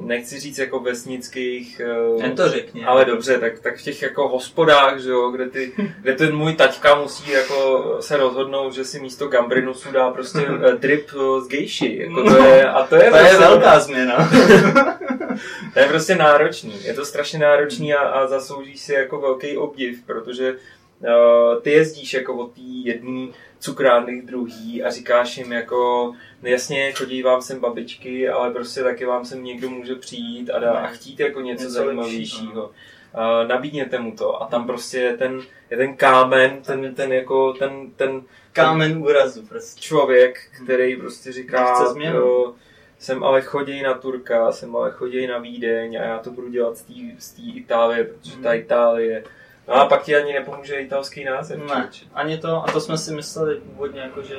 nechci 0.00 0.40
říct 0.40 0.58
jako 0.58 0.80
vesnických, 0.80 1.80
eh, 1.80 2.22
Jen 2.22 2.36
to 2.36 2.48
řekni. 2.48 2.84
ale 2.84 3.04
dobře, 3.04 3.38
tak, 3.38 3.58
tak 3.60 3.76
v 3.78 3.82
těch 3.82 4.02
jako 4.02 4.28
hospodách, 4.28 4.98
že 4.98 5.10
jo, 5.10 5.30
kde, 5.30 5.48
ty, 5.48 5.72
kde 6.02 6.12
ten 6.14 6.36
můj 6.36 6.54
taťka 6.54 6.94
musí 6.94 7.30
jako 7.30 7.84
se 8.00 8.16
rozhodnout, 8.16 8.74
že 8.74 8.84
si 8.84 9.00
místo 9.00 9.28
gambrinusu 9.28 9.92
dá 9.92 10.10
prostě 10.10 10.38
eh, 10.68 10.76
drip 10.76 11.08
eh, 11.14 11.40
z 11.40 11.48
gejši, 11.48 11.96
jako 12.00 12.22
to 12.30 12.36
je, 12.36 12.64
a 12.64 12.86
to 12.86 12.94
je, 12.96 13.10
To 13.10 13.16
je 13.16 13.22
prostě- 13.22 13.38
velká 13.38 13.80
změna. 13.80 14.30
to 15.74 15.78
je 15.80 15.86
prostě 15.88 16.14
náročný. 16.14 16.84
Je 16.84 16.94
to 16.94 17.04
strašně 17.04 17.38
náročný 17.38 17.94
a, 17.94 17.98
a 18.00 18.26
zaslouží 18.26 18.78
si 18.78 18.92
jako 18.92 19.20
velký 19.20 19.56
obdiv, 19.56 20.02
protože 20.06 20.52
uh, 20.52 21.62
ty 21.62 21.70
jezdíš 21.70 22.14
jako 22.14 22.34
od 22.34 22.52
té 22.52 22.60
jedné 22.84 23.26
cukrárny 23.66 24.22
druhý 24.22 24.82
a 24.82 24.90
říkáš 24.90 25.36
jim 25.36 25.52
jako, 25.52 26.12
no 26.42 26.48
jasně, 26.48 26.92
chodí 26.92 27.22
vám 27.22 27.42
sem 27.42 27.60
babičky, 27.60 28.28
ale 28.28 28.50
prostě 28.50 28.82
taky 28.82 29.04
vám 29.04 29.24
sem 29.24 29.44
někdo 29.44 29.70
může 29.70 29.94
přijít 29.94 30.50
a, 30.50 30.58
dá, 30.58 30.72
a 30.72 30.86
chtít 30.86 31.20
jako 31.20 31.40
něco, 31.40 31.62
Něco 31.62 31.74
zajímavějšího. 31.74 32.64
Uh, 32.66 33.48
nabídněte 33.48 33.98
mu 33.98 34.16
to 34.16 34.42
a 34.42 34.46
tam 34.46 34.66
prostě 34.66 34.98
je 34.98 35.16
ten, 35.16 35.40
je 35.70 35.76
ten 35.76 35.96
kámen, 35.96 36.62
ten, 36.62 36.94
ten 36.94 37.12
jako, 37.12 37.52
ten, 37.52 37.90
ten 37.96 38.22
Kámen 38.52 38.98
úrazu 38.98 39.46
prostě. 39.46 39.80
člověk, 39.80 40.38
který 40.64 40.96
prostě 40.96 41.32
říká, 41.32 41.94
jo, 42.00 42.54
jsem 42.98 43.24
ale 43.24 43.42
choděj 43.42 43.82
na 43.82 43.94
Turka, 43.94 44.52
jsem 44.52 44.76
ale 44.76 44.90
choděj 44.90 45.26
na 45.26 45.38
Vídeň 45.38 45.96
a 45.96 46.02
já 46.02 46.18
to 46.18 46.30
budu 46.30 46.48
dělat 46.48 46.76
z 46.76 46.82
té 46.82 46.92
z 47.18 47.32
té 47.32 47.42
Itálie, 47.42 48.04
protože 48.04 48.36
ta 48.36 48.54
Itálie. 48.54 49.24
No 49.68 49.74
a 49.74 49.86
pak 49.88 50.02
ti 50.02 50.16
ani 50.16 50.32
nepomůže 50.32 50.74
italský 50.80 51.24
název. 51.24 51.58
Ne, 51.68 51.90
ani 52.14 52.38
to, 52.38 52.64
a 52.68 52.72
to 52.72 52.80
jsme 52.80 52.98
si 52.98 53.14
mysleli 53.14 53.54
původně, 53.60 54.00
jako, 54.00 54.22
že, 54.22 54.36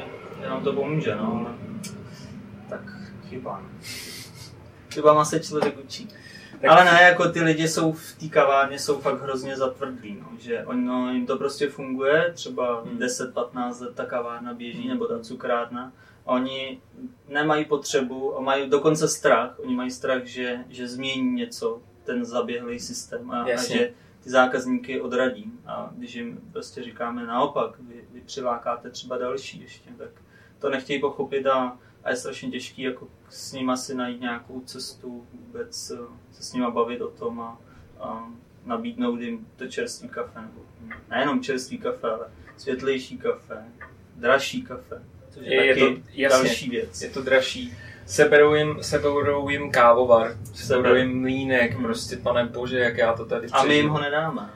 nám 0.50 0.64
to 0.64 0.74
pomůže, 0.74 1.16
no, 1.16 1.34
ale 1.46 1.56
tak 2.70 2.82
chyba. 3.30 3.62
Chybama 4.94 5.26
se 5.26 5.40
člověk 5.40 5.78
učí. 5.86 6.08
Tak- 6.62 6.72
Ale 6.72 6.86
ne, 6.86 7.00
jako 7.02 7.30
ty 7.32 7.42
lidi 7.42 7.68
jsou 7.68 7.92
v 7.94 8.14
té 8.20 8.28
kavárně 8.28 8.80
jsou 8.80 9.02
fakt 9.02 9.22
hrozně 9.22 9.56
zatvrdlí, 9.58 10.18
no, 10.22 10.28
že 10.40 10.64
ono, 10.66 11.12
jim 11.14 11.26
to 11.26 11.38
prostě 11.38 11.70
funguje, 11.70 12.32
třeba 12.34 12.82
Hmm. 12.82 12.98
10-15 12.98 13.82
let 13.82 13.96
ta 13.96 14.06
kavárna 14.06 14.54
běží, 14.54 14.88
nebo 14.88 15.06
ta 15.08 15.20
cukrárna, 15.20 15.92
a 16.26 16.30
oni 16.32 16.82
nemají 17.28 17.66
potřebu 17.66 18.38
a 18.38 18.42
mají 18.42 18.70
dokonce 18.70 19.08
strach, 19.08 19.60
oni 19.60 19.76
mají 19.76 19.92
strach, 19.92 20.24
že, 20.24 20.60
že 20.70 20.88
změní 20.88 21.32
něco, 21.32 21.82
ten 22.04 22.26
zaběhlý 22.26 22.80
systém 22.80 23.32
a, 23.32 23.42
a 23.44 23.48
Jasně. 23.48 23.78
že 23.78 23.92
ty 24.28 24.32
zákazníky 24.32 25.02
odradí. 25.02 25.52
A 25.66 25.90
když 25.98 26.16
jim 26.16 26.40
prostě 26.52 26.84
říkáme 26.84 27.26
naopak, 27.26 27.80
vy, 27.80 28.04
vy 28.14 28.22
přilákáte 28.22 28.90
třeba 28.90 29.18
další 29.18 29.62
ještě, 29.62 29.90
tak 29.98 30.10
to 30.60 30.70
nechtějí 30.70 31.02
pochopit 31.02 31.46
a, 31.48 31.78
a 32.04 32.10
je 32.10 32.16
strašně 32.16 32.52
těžký 32.52 32.82
jako 32.82 33.08
s 33.30 33.54
nima 33.54 33.78
si 33.78 33.96
najít 33.96 34.22
nějakou 34.22 34.62
cestu, 34.62 35.26
vůbec 35.34 35.76
se 35.76 35.98
s 36.32 36.54
nima 36.54 36.72
bavit 36.72 37.02
o 37.02 37.08
tom 37.08 37.40
a, 37.42 37.58
a 38.00 38.28
nabídnout 38.66 39.22
jim 39.22 39.48
to 39.56 39.68
čerstvý 39.68 40.10
kafe. 40.10 40.42
Nebo 40.42 40.62
nejenom 41.10 41.42
čerstvý 41.44 41.78
kafe, 41.78 42.10
ale 42.10 42.28
světlejší 42.58 43.18
kafe, 43.18 43.66
dražší 44.16 44.62
kafe. 44.62 45.04
Což 45.30 45.46
je, 45.46 45.54
Je- 45.56 45.66
je 45.66 45.74
taky 45.76 45.96
to- 45.96 46.02
jasně. 46.14 46.30
další 46.48 46.70
věc. 46.70 47.02
Je 47.02 47.10
to 47.10 47.22
dražší. 47.22 47.74
Seberou 48.08 48.54
jim, 48.54 48.78
seberou 48.82 49.50
jim 49.50 49.72
kávovar, 49.72 50.32
seberou 50.54 50.84
Seber. 50.84 50.98
jim 50.98 51.22
mlínek, 51.22 51.74
Hmm. 51.74 51.84
prostě 51.84 52.18
pane 52.18 52.46
bože, 52.46 52.80
jak 52.80 52.98
já 52.98 53.14
to 53.14 53.26
tady 53.26 53.48
A 53.52 53.64
my 53.64 53.74
jim 53.76 53.86
přežiju. 53.86 53.90
ho 53.94 54.00
nedáme. 54.02 54.50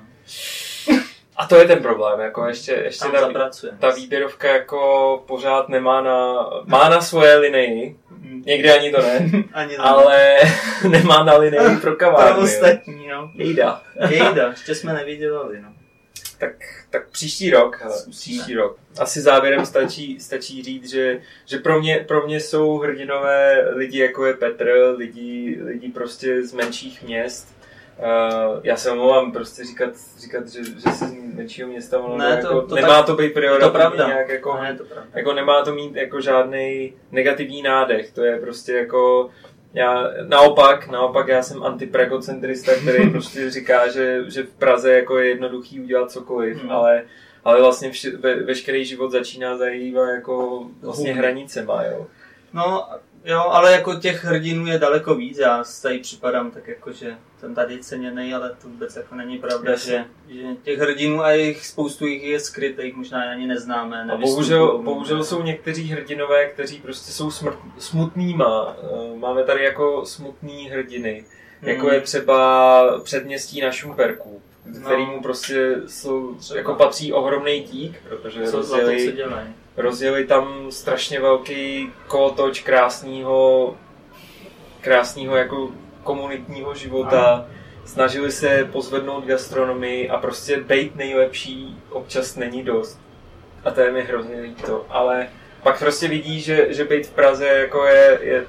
A 1.38 1.48
to 1.48 1.55
je 1.55 1.67
ten 1.67 1.79
problém, 1.79 2.20
jako 2.20 2.46
ještě, 2.46 2.72
ještě 2.72 3.03
Tam 3.03 3.12
ta, 3.12 3.20
zapracujeme. 3.22 3.77
ta 3.77 3.89
výběrovka 3.89 4.48
jako 4.48 5.24
pořád 5.27 5.70
nemá 5.70 6.01
na, 6.01 6.34
má 6.65 6.89
na 6.89 7.01
svoje 7.01 7.36
linii, 7.38 7.96
Mm. 8.22 8.43
někdy 8.46 8.72
ani 8.72 8.91
to 8.91 9.01
ne, 9.01 9.29
Ani 9.53 9.75
to 9.75 9.86
ale 9.86 10.38
nemá 10.89 11.24
na 11.24 11.38
linii 11.38 11.60
pro 11.60 11.81
Pro 11.81 11.96
kavárny. 11.96 12.38
jo. 12.39 12.43
ostatní, 12.43 13.08
no. 13.08 13.31
Jejda. 13.36 13.81
Jejda, 14.10 14.48
ještě 14.50 14.75
jsme 14.75 14.93
nevydělali, 14.93 15.62
no. 15.62 15.70
Tak, 16.41 16.53
tak 16.89 17.07
příští 17.10 17.50
rok, 17.51 17.77
hele, 17.81 17.93
Zkusíme. 17.98 18.12
příští 18.12 18.53
rok. 18.55 18.77
Asi 19.00 19.21
závěrem 19.21 19.65
stačí, 19.65 20.19
stačí 20.19 20.63
říct, 20.63 20.89
že, 20.89 21.21
že 21.45 21.57
pro, 21.57 21.79
mě, 21.79 22.05
pro 22.07 22.25
mě 22.25 22.39
jsou 22.39 22.77
hrdinové 22.77 23.65
lidi 23.75 24.00
jako 24.00 24.25
je 24.25 24.33
Petr, 24.33 24.93
lidi, 24.98 25.60
lidi 25.63 25.89
prostě 25.91 26.43
z 26.43 26.53
menších 26.53 27.03
měst. 27.03 27.48
Uh, 28.00 28.60
já 28.63 28.77
se 28.77 28.91
omlouvám 28.91 29.31
prostě 29.31 29.63
říkat, 29.65 29.89
říkat 30.19 30.48
že, 30.48 30.63
že 30.63 30.91
jsi 30.95 31.05
z 31.05 31.13
menšího 31.36 31.67
města, 31.69 32.00
ono 32.00 32.17
Ne, 32.17 32.38
to- 32.41 32.48
jako, 32.48 32.62
to 32.62 32.75
nemá 32.75 32.98
tak- 32.98 33.05
to 33.05 33.15
být 33.15 33.33
priorita. 33.33 33.67
to 33.67 33.74
pravda. 33.74 34.07
Nějak 34.07 34.29
jako, 34.29 34.57
Ne, 34.62 34.75
to 34.77 34.83
pravda. 34.83 35.10
jako 35.13 35.33
nemá 35.33 35.63
to 35.63 35.74
mít 35.75 35.95
jako 35.95 36.21
žádný 36.21 36.93
negativní 37.12 37.62
nádech, 37.62 38.12
to 38.12 38.24
je 38.24 38.39
prostě 38.39 38.74
jako 38.74 39.29
já, 39.74 40.08
naopak, 40.28 40.88
naopak 40.88 41.28
já 41.28 41.44
jsem 41.44 41.63
antipragocentrista, 41.63 42.72
který 42.75 43.10
prostě 43.12 43.50
říká, 43.50 43.88
že, 43.88 44.24
že 44.28 44.44
v 44.44 44.50
Praze 44.54 44.94
jako 44.94 45.18
je 45.18 45.30
jednoduchý 45.30 45.82
udělat 45.82 46.12
cokoliv, 46.12 46.62
Hmm. 46.62 46.72
ale, 46.72 47.04
ale 47.44 47.62
vlastně 47.62 47.92
vše, 47.92 48.18
ve, 48.18 48.36
veškerý 48.36 48.86
život 48.86 49.12
začíná 49.12 49.58
zajímat 49.58 50.10
jako 50.10 50.66
vlastně 50.82 51.13
hranicema, 51.13 51.84
jo. 51.84 52.08
No, 52.54 52.88
jo, 53.25 53.40
ale 53.40 53.72
jako 53.72 53.96
těch 53.96 54.24
hrdinů 54.25 54.68
je 54.68 54.80
daleko 54.80 55.16
víc. 55.16 55.38
Já 55.38 55.63
si 55.63 55.82
tady 55.82 56.00
připadám 56.00 56.51
tak 56.51 56.68
jako, 56.68 56.92
že 56.92 57.18
jsem 57.40 57.56
tady 57.56 57.80
ceněný, 57.80 58.34
ale 58.34 58.50
to 58.62 58.68
vůbec 58.68 58.96
jako 58.96 59.16
není 59.16 59.38
pravda, 59.38 59.75
že, 59.75 60.06
že 60.30 60.42
těch 60.63 60.80
hrdinů 60.80 61.24
a 61.24 61.32
jich, 61.32 61.66
spoustu 61.66 62.06
jich 62.06 62.24
je 62.24 62.40
skrytých, 62.40 62.96
možná 62.96 63.22
ani 63.32 63.48
neznáme. 63.48 64.08
A 64.13 64.18
bohužel, 64.18 64.78
bohužel 64.78 65.24
jsou 65.24 65.44
někteří 65.44 65.88
hrdinové, 65.90 66.46
kteří 66.46 66.78
prostě 66.80 67.12
jsou 67.12 67.32
smrt, 67.32 67.58
smutnýma. 67.78 68.75
Eh, 68.84 69.18
Máme 69.18 69.44
tady 69.44 69.63
jako 69.63 70.06
smutný 70.06 70.70
hrdiny, 70.70 71.25
jako 71.62 71.86
Hmm. 71.86 71.94
je 71.94 72.01
třeba 72.01 73.00
předměstí 73.04 73.62
na 73.62 73.72
Šumperku, 73.72 74.42
No. 74.66 74.82
kterýmu 74.86 75.22
prostě 75.22 75.75
jsou, 75.88 76.36
Třeba. 76.36 76.58
jako 76.58 76.75
patří 76.75 77.13
ohromný 77.13 77.60
dík, 77.63 78.01
protože 78.10 78.46
Co 78.46 78.51
za 78.51 78.58
to, 78.58 78.63
co 78.63 78.78
rozjeli. 78.82 79.24
Rozjeli 79.78 80.25
tam 80.25 80.72
strašně 80.72 81.20
velký 81.20 81.92
kolotoč 82.08 82.60
krásného, 82.62 83.75
krásného 84.82 85.36
jako 85.36 85.70
komunitního 86.04 86.75
života. 86.75 87.48
Snažili 87.86 88.32
se 88.32 88.70
pozvednout 88.72 89.25
gastronomii 89.25 90.10
a 90.10 90.18
prostě 90.18 90.58
být 90.62 90.96
nejlepší 90.96 91.82
občas 91.90 92.36
není 92.36 92.63
dost. 92.63 93.00
A 93.66 93.72
to 93.72 93.82
je 93.82 93.92
mi 93.92 94.01
hrozně 94.04 94.42
líto. 94.42 94.86
Ale 94.90 95.28
pak 95.63 95.80
prostě 95.80 96.08
vidí, 96.08 96.42
že, 96.42 96.74
že 96.74 96.86
být 96.86 97.08
v 97.08 97.12
Praze 97.13 97.48
jako 97.48 97.86
je, 97.86 98.20
je 98.22 98.46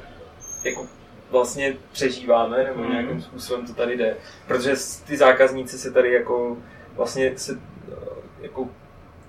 jako 0.64 0.87
vlastně 1.31 1.76
přežíváme, 1.93 2.64
nebo 2.64 2.83
Mhm. 2.83 2.93
nějakým 2.93 3.23
způsobem 3.23 3.67
to 3.67 3.75
tady 3.75 3.97
jde. 3.97 4.17
Protože 4.49 4.75
ty 5.07 5.17
zákazníci 5.17 5.79
se 5.79 5.91
tady 5.91 6.12
jako 6.12 6.57
vlastně 6.97 7.33
se 7.37 7.59
jako 8.41 8.69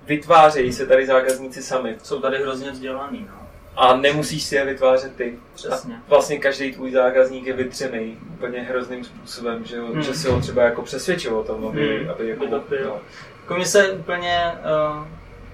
vytvářejí 0.06 0.72
se 0.72 0.86
tady 0.86 1.06
zákazníci 1.06 1.62
sami. 1.62 1.96
Jsou 2.02 2.20
tady 2.20 2.38
hrozně 2.38 2.70
vzdělaný, 2.70 3.26
no. 3.30 3.48
A 3.76 3.96
nemusíš 3.96 4.42
si 4.42 4.54
je 4.54 4.64
vytvářet 4.64 5.16
ty. 5.16 5.38
Přesně. 5.54 5.94
A 5.94 6.00
vlastně 6.08 6.38
každý 6.38 6.72
tvůj 6.72 6.90
zákazník 6.92 7.46
je 7.46 7.52
vytřený 7.52 8.18
úplně 8.34 8.60
hrozným 8.60 9.04
způsobem, 9.04 9.64
že, 9.64 9.80
Hmm. 9.80 10.02
že 10.02 10.14
si 10.14 10.28
ho 10.30 10.40
třeba 10.40 10.62
jako 10.62 10.82
přesvědčil 10.82 11.38
o 11.38 11.44
tom, 11.44 11.66
aby, 11.66 11.98
Hmm, 11.98 12.10
aby 12.10 12.28
jako, 12.28 12.46
to 12.46 12.60
pil. 12.60 12.84
no. 12.88 13.00
Jako 13.42 13.54
my 13.54 13.64
se 13.66 13.90
úplně 13.92 14.52
uh, 14.98 15.06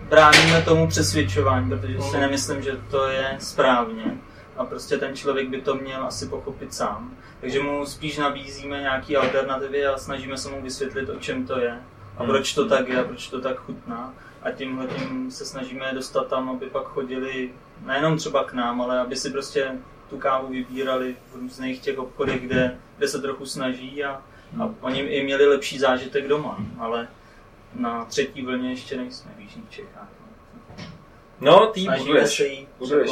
bráníme 0.09 0.63
tomu 0.63 0.89
přesvědčování, 0.89 1.69
protože 1.71 1.93
si 2.01 2.11
Mhm. 2.13 2.21
nemyslím, 2.21 2.63
že 2.63 2.73
to 2.91 3.09
je 3.09 3.37
správně. 3.39 4.05
A 4.57 4.65
prostě 4.65 4.99
ten 4.99 5.17
člověk 5.17 5.49
by 5.49 5.61
to 5.61 5.75
měl 5.75 6.07
asi 6.07 6.27
pochopit 6.27 6.75
sám. 6.75 7.11
Takže 7.41 7.61
mu 7.63 7.87
spíš 7.87 8.19
nabízíme 8.19 8.81
nějaké 8.81 9.17
alternativy 9.17 9.87
a 9.87 9.99
snažíme 9.99 10.37
se 10.37 10.49
mu 10.49 10.63
vysvětlit, 10.63 11.09
o 11.09 11.17
čem 11.19 11.47
to 11.47 11.59
je. 11.59 11.79
A 12.17 12.23
Mhm. 12.23 12.31
proč 12.33 12.55
to 12.55 12.69
tak 12.69 12.89
je 12.89 12.99
a 13.01 13.05
proč 13.05 13.29
to 13.29 13.41
tak 13.41 13.57
chutná. 13.57 14.15
A 14.43 14.51
tímhle 14.51 14.87
tím 14.87 15.31
se 15.31 15.45
snažíme 15.45 15.93
dostat 15.95 16.29
tam, 16.29 16.51
aby 16.51 16.67
pak 16.67 16.85
chodili 16.85 17.51
nejenom 17.87 18.17
třeba 18.17 18.45
k 18.45 18.53
nám, 18.53 18.81
ale 18.81 18.99
aby 19.01 19.17
si 19.17 19.31
prostě 19.31 19.73
tu 20.11 20.19
kávu 20.19 20.49
vybírali 20.49 21.17
v 21.33 21.37
různých 21.37 21.81
těch 21.81 21.99
obchodech, 21.99 22.43
kde, 22.43 22.79
kde 22.99 23.09
se 23.09 23.21
trochu 23.21 23.47
snaží 23.47 24.05
a, 24.05 24.23
a 24.63 24.71
oni 24.81 25.01
i 25.01 25.25
měli 25.25 25.47
lepší 25.47 25.79
zážitek 25.79 26.29
doma. 26.29 26.59
Ale 26.79 27.09
na 27.75 28.05
třetí 28.05 28.43
vlně 28.43 28.71
ještě 28.71 28.97
nejsme 28.97 29.31
v 29.37 29.41
Jižních 29.41 29.71
Čechách. 29.71 30.09
no, 31.41 31.67
ty 31.67 31.87
buduješ, 31.99 32.37
se 32.37 32.47
jí 32.47 32.69
buduješ. 32.79 33.11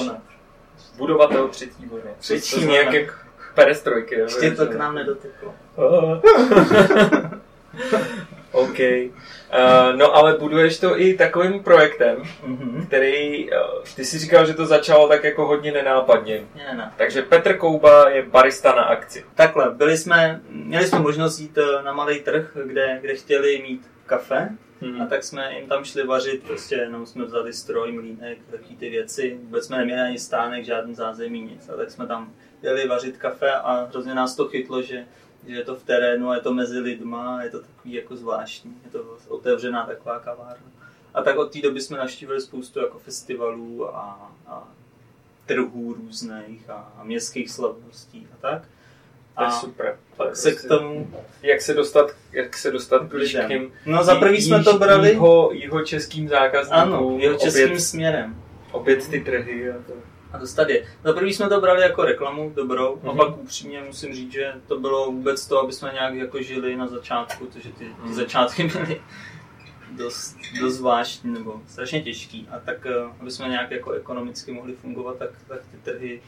budovatel 0.97 1.49
třetí 1.49 1.87
vlny. 1.87 2.11
Třetí 2.19 2.73
jak, 2.73 2.93
jak 2.93 3.27
perestrojky. 3.55 4.15
Ještě 4.15 4.51
to 4.51 4.67
k 4.67 4.75
nám 4.75 4.95
nedoteklo. 4.95 5.55
OK. 8.59 8.79
Uh, 8.79 9.97
no 9.97 10.15
ale 10.17 10.37
buduješ 10.39 10.79
to 10.79 11.01
i 11.01 11.15
takovým 11.15 11.63
projektem, 11.63 12.23
Mhm. 12.47 12.87
který, 12.87 13.51
uh, 13.51 13.57
ty 13.97 14.05
si 14.05 14.19
říkal, 14.19 14.47
že 14.47 14.55
to 14.55 14.67
začalo 14.67 15.09
tak 15.09 15.25
jako 15.25 15.47
hodně 15.47 15.73
nenápadně. 15.73 16.45
Ne, 16.57 16.75
ne. 16.77 16.93
Takže 16.97 17.23
Petr 17.23 17.57
Kouba 17.57 18.09
je 18.11 18.23
barista 18.23 18.75
na 18.75 18.83
akci. 18.83 19.25
Takhle, 19.35 19.71
byli 19.71 19.97
jsme, 19.99 20.41
měli 20.51 20.87
jsme 20.87 20.99
možnost 20.99 21.39
jít 21.39 21.59
eh, 21.59 21.83
na 21.83 21.93
malý 21.93 22.21
trh, 22.21 22.57
kde, 22.65 22.99
kde 23.01 23.15
chtěli 23.15 23.63
mít 23.63 23.91
kafe, 24.07 24.49
Hmm. 24.83 25.03
a 25.03 25.07
tak 25.07 25.25
jsme 25.25 25.55
jim 25.59 25.69
tam 25.69 25.85
šli 25.85 26.07
vařit, 26.07 26.43
prostě 26.43 26.75
jenom 26.75 27.07
jsme 27.07 27.25
vzali 27.25 27.53
stroj, 27.53 27.93
mlínek, 27.93 28.39
taky 28.51 28.75
ty 28.75 28.91
věci, 28.91 29.39
vůbec 29.43 29.67
jsme 29.67 29.79
neměli 29.79 30.01
ani 30.01 30.19
stánek, 30.19 30.65
žádný 30.65 30.95
zázemí, 30.95 31.41
nic, 31.43 31.69
a 31.69 31.77
tak 31.77 31.91
jsme 31.91 32.07
tam 32.07 32.33
jeli 32.63 32.89
vařit 32.89 33.17
kafe 33.17 33.53
a 33.53 33.87
hrozně 33.91 34.15
nás 34.15 34.37
to 34.37 34.49
chytlo, 34.49 34.83
že, 34.83 35.05
že 35.47 35.55
je 35.55 35.65
to 35.65 35.77
v 35.77 35.83
terénu, 35.83 36.33
je 36.33 36.41
to 36.41 36.55
mezi 36.55 36.79
lidma, 36.79 37.43
je 37.43 37.51
to 37.51 37.59
takový 37.61 37.93
jako 37.95 38.17
zvláštní, 38.17 38.77
je 38.85 38.91
to 38.91 39.05
otevřená 39.29 39.87
taková 39.87 40.19
kavárna. 40.19 40.67
A 41.15 41.23
tak 41.23 41.39
od 41.39 41.53
té 41.53 41.61
doby 41.61 41.81
jsme 41.81 41.99
navštívili 41.99 42.41
spoustu 42.41 42.81
jako 42.81 42.99
festivalů 42.99 43.97
a, 43.97 44.31
a 44.47 44.69
trhů 45.47 45.95
různých 45.95 46.71
a, 46.71 46.93
a 47.01 47.05
městských 47.05 47.51
slavností 47.51 48.27
a 48.33 48.37
tak. 48.41 48.63
To 49.37 49.43
je 49.45 49.49
A 49.49 49.51
super. 49.51 49.99
To 50.17 50.23
je 50.23 50.27
pak 50.29 50.37
se 50.37 50.51
prostě- 50.51 50.67
k 50.67 50.69
tomu 50.71 51.11
Jak 51.43 51.61
se 51.63 51.75
dostat, 51.75 52.11
jak 52.33 52.57
se 52.57 52.71
dostat 52.71 53.09
k 53.09 53.13
lidem. 53.13 53.73
No 53.87 54.05
za 54.05 54.15
prvý 54.15 54.43
jsme 54.43 54.65
to 54.65 54.79
brali, 54.79 55.09
Jiho, 55.11 55.51
jiho 55.53 55.85
českým 55.85 56.29
zákazníkům. 56.29 56.81
ano, 56.81 57.17
jeho 57.19 57.39
českým 57.39 57.65
obět, 57.65 57.81
směrem. 57.81 58.43
obět 58.73 59.09
ty 59.09 59.21
trhy. 59.21 59.71
A 59.71 59.75
to. 59.87 59.93
A 60.33 60.39
dostat 60.39 60.69
je. 60.69 60.87
Za 61.05 61.13
prvý 61.13 61.35
jsme 61.35 61.49
to 61.49 61.61
brali 61.61 61.83
jako 61.83 62.05
reklamu 62.05 62.53
dobrou, 62.57 62.97
mm-hmm. 62.97 63.09
a 63.09 63.13
Mhm. 63.13 63.17
pak 63.17 63.39
upřímně 63.39 63.83
musím 63.87 64.15
říct, 64.15 64.33
že 64.33 64.53
to 64.69 64.81
bylo 64.81 65.07
vůbec 65.13 65.47
to, 65.47 65.61
aby 65.61 65.73
jsme 65.73 65.91
nějak 65.93 66.15
jako 66.15 66.43
žili 66.43 66.77
na 66.77 66.87
začátku, 66.87 67.47
protože 67.47 67.69
ty, 67.69 67.79
ty 67.79 67.91
Mhm. 68.03 68.15
začátky 68.15 68.65
byly 68.65 69.01
dost, 69.97 70.37
dost 70.61 70.75
zvláštní 70.75 71.33
nebo 71.33 71.61
strašně 71.69 72.03
těžký. 72.03 72.49
A 72.51 72.59
tak, 72.59 72.87
eh, 72.87 72.95
aby 73.21 73.31
jsme 73.31 73.49
nějak 73.49 73.71
jako 73.71 73.91
ekonomicky 73.91 74.53
mohli 74.53 74.73
fungovat, 74.73 75.17
tak, 75.19 75.31
tak 75.49 75.61
ty 75.71 75.77
trhy 75.91 76.21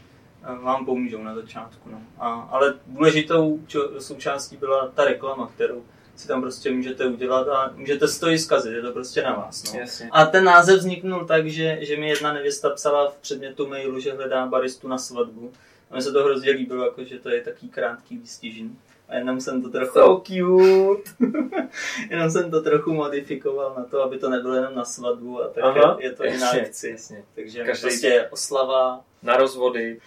eh, 0.45 0.54
vám 0.62 0.85
pomůžou 0.87 1.23
na 1.23 1.35
začátku. 1.35 1.90
No. 1.92 2.02
A, 2.19 2.33
ale 2.50 2.75
důležitou 2.87 3.61
součástí 3.99 4.57
byla 4.57 4.88
ta 4.88 5.04
reklama, 5.04 5.50
kterou 5.54 5.83
si 6.20 6.28
tam 6.28 6.40
prostě 6.40 6.70
můžete 6.70 7.06
udělat 7.06 7.48
a 7.48 7.72
můžete 7.76 8.08
si 8.08 8.20
to 8.20 8.28
i 8.30 8.38
zkazit, 8.38 8.72
je 8.72 8.82
to 8.82 8.92
prostě 8.92 9.22
na 9.22 9.34
vás. 9.34 9.72
No. 9.72 9.80
Jasně. 9.80 10.08
A 10.12 10.26
ten 10.26 10.44
název 10.44 10.78
vzniknul 10.78 11.24
tak, 11.26 11.46
že, 11.46 11.78
že 11.80 11.96
mi 11.96 12.08
jedna 12.08 12.32
nevěsta 12.32 12.70
psala 12.70 13.10
v 13.10 13.16
předmětu 13.16 13.66
mailu, 13.66 14.00
že 14.00 14.12
hledá 14.12 14.46
baristu 14.46 14.88
na 14.88 14.98
svatbu. 14.98 15.52
A 15.90 15.94
mi 15.96 16.02
se 16.02 16.12
to 16.12 16.24
hrozně 16.24 16.50
líbilo, 16.50 16.84
jako, 16.84 17.04
že 17.04 17.18
to 17.18 17.28
je 17.30 17.40
taký 17.40 17.68
krátký 17.68 18.18
výstižný. 18.18 18.78
A 19.08 19.16
jenom 19.16 19.40
jsem 19.40 19.62
to 19.62 19.68
trochu, 19.70 19.92
So 19.92 20.22
cute. 20.24 21.10
jenom 22.10 22.30
jsem 22.30 22.50
to 22.50 22.62
trochu 22.62 22.92
modifikoval 22.94 23.74
na 23.78 23.84
to, 23.84 24.02
aby 24.02 24.18
to 24.18 24.30
nebylo 24.30 24.54
jenom 24.54 24.74
na 24.74 24.84
svatbu 24.84 25.42
a 25.42 25.48
tak 25.48 25.64
Aha, 25.64 25.96
je, 26.00 26.06
je 26.06 26.12
to 26.12 26.24
i 26.24 26.38
na 26.38 26.46
jasně, 26.46 26.60
akci. 26.60 26.88
jasně. 26.90 27.24
Takže 27.34 27.64
Každý- 27.64 27.82
prostě 27.82 28.28
oslava. 28.30 29.00
Na 29.22 29.36
rozvody. 29.36 30.00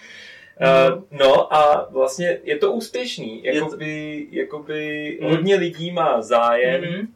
Mhm. 0.60 0.93
Uh, 0.93 1.03
no 1.12 1.53
a 1.53 1.88
vlastně 1.91 2.39
je 2.43 2.57
to 2.57 2.72
úspěšný. 2.72 3.43
Jakoby, 3.43 4.27
jakoby 4.31 5.17
Mhm. 5.22 5.29
hodně 5.31 5.55
lidí 5.55 5.91
má 5.91 6.22
zájem, 6.22 6.81
Mhm. 6.81 7.13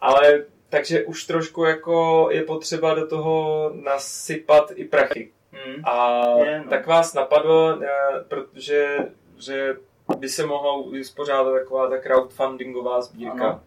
ale 0.00 0.44
takže 0.68 1.04
už 1.04 1.24
trošku 1.24 1.64
jako 1.64 2.28
je 2.30 2.42
potřeba 2.42 2.94
do 2.94 3.06
toho 3.06 3.70
nasypat 3.84 4.72
i 4.74 4.84
prachy. 4.84 5.30
Mhm. 5.52 5.82
A 5.84 6.20
Je, 6.44 6.58
no. 6.58 6.70
tak 6.70 6.86
vás 6.86 7.14
napadlo, 7.14 7.82
eh, 7.82 7.88
protože 8.28 8.96
že 9.38 9.76
by 10.18 10.28
se 10.28 10.46
mohla 10.46 10.76
uspořádat 10.76 11.52
taková 11.52 11.88
ta 11.90 11.98
crowdfundingová 11.98 13.00
sbírka. 13.00 13.48
Ano. 13.48 13.60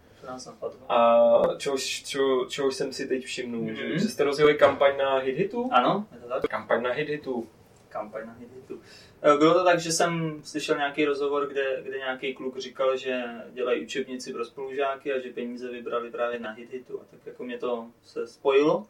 A 0.90 1.42
čehož, 1.58 2.04
čo, 2.04 2.46
čehož 2.50 2.76
jsem 2.76 2.94
si 2.94 3.08
teď 3.08 3.24
všimnul, 3.26 3.62
Mhm. 3.62 3.76
že, 3.76 4.00
že 4.00 4.08
jste 4.10 4.24
rozjeli 4.24 4.56
kampaň 4.56 4.98
na 4.98 5.18
hit 5.18 5.38
hitu? 5.38 5.70
Ano, 5.72 6.06
je 6.14 6.20
to 6.20 6.28
tak? 6.28 6.42
Kampaň 6.52 6.82
na 6.84 6.92
hit 6.92 7.10
hitu. 7.10 7.48
Kampaň 7.94 8.28
na 8.28 8.34
Hiditu. 8.34 8.82
Eh, 9.22 9.38
Bylo 9.38 9.54
to 9.54 9.64
tak, 9.64 9.80
že 9.80 9.92
jsem 9.92 10.42
slyšel 10.44 10.78
nějaký 10.78 11.06
rozhovor, 11.06 11.48
kde, 11.48 11.82
kde 11.84 11.98
nějaký 11.98 12.34
kluk 12.34 12.58
říkal, 12.58 12.98
že 12.98 13.24
dělají 13.52 13.84
učebnici 13.86 14.34
pro 14.34 14.46
spolužáky 14.46 15.14
a 15.14 15.20
že 15.20 15.34
peníze 15.34 15.72
vybrali 15.72 16.12
právě 16.12 16.40
na 16.40 16.52
Hiditu. 16.52 17.02
A 17.02 17.04
tak 17.12 17.20
jako 17.26 17.44
mě 17.44 17.58
to 17.58 17.88
se 18.04 18.28
spojilo, 18.28 18.88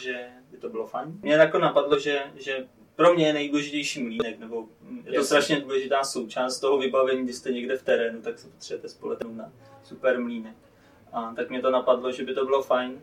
že 0.00 0.28
by 0.50 0.56
to 0.56 0.68
bylo 0.68 0.86
fajn. 0.86 1.18
Mě 1.22 1.32
jako 1.32 1.58
napadlo, 1.58 1.98
že, 1.98 2.22
že 2.36 2.66
pro 2.96 3.14
mě 3.14 3.26
je 3.26 3.32
nejdůležitější 3.32 4.02
mlínek, 4.02 4.38
nebo 4.38 4.68
je 5.04 5.18
to 5.18 5.24
strašně 5.24 5.60
důležitá 5.60 6.04
součást 6.04 6.60
toho 6.60 6.78
vybavení, 6.78 7.24
když 7.24 7.36
jste 7.36 7.52
někde 7.52 7.76
v 7.76 7.82
terénu, 7.82 8.22
tak 8.22 8.38
se 8.38 8.48
potřebujete 8.48 8.88
spolehnout 8.88 9.36
na 9.36 9.52
super 9.82 10.20
mlínek. 10.20 10.56
A 11.12 11.32
tak 11.36 11.50
mě 11.50 11.60
to 11.62 11.70
napadlo, 11.70 12.12
že 12.12 12.24
by 12.24 12.34
to 12.34 12.44
bylo 12.44 12.62
fajn. 12.62 13.00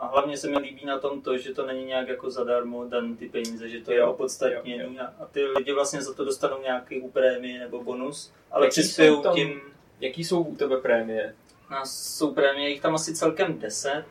A 0.00 0.06
hlavně 0.06 0.36
se 0.36 0.48
mi 0.50 0.58
líbí 0.58 0.84
na 0.86 0.98
tom 0.98 1.20
to, 1.22 1.38
že 1.38 1.54
to 1.54 1.66
není 1.66 1.84
nějak 1.84 2.08
jako 2.08 2.30
zadarmo 2.30 2.84
dan 2.84 3.16
ty 3.16 3.28
peníze, 3.28 3.68
že 3.68 3.80
to 3.80 3.92
je 3.92 3.98
Jo, 3.98 4.10
opodstatněný 4.10 5.00
a, 5.00 5.06
a 5.20 5.26
ty 5.26 5.44
lidi 5.44 5.72
vlastně 5.72 6.02
za 6.02 6.14
to 6.14 6.24
dostanou 6.24 6.62
nějaký 6.62 7.00
prémie 7.00 7.58
nebo 7.58 7.84
bonus, 7.84 8.32
ale 8.50 8.66
Jaký 8.66 8.70
přispějou 8.70 9.22
tím, 9.34 9.60
Jaký 10.00 10.24
jsou 10.24 10.42
u 10.42 10.56
tebe 10.56 10.76
prémie? 10.80 11.34
na 11.70 11.84
jsou 11.84 12.34
prémie, 12.34 12.68
jich 12.70 12.80
tam 12.80 12.94
asi 12.94 13.14
celkem 13.14 13.58
10. 13.58 14.04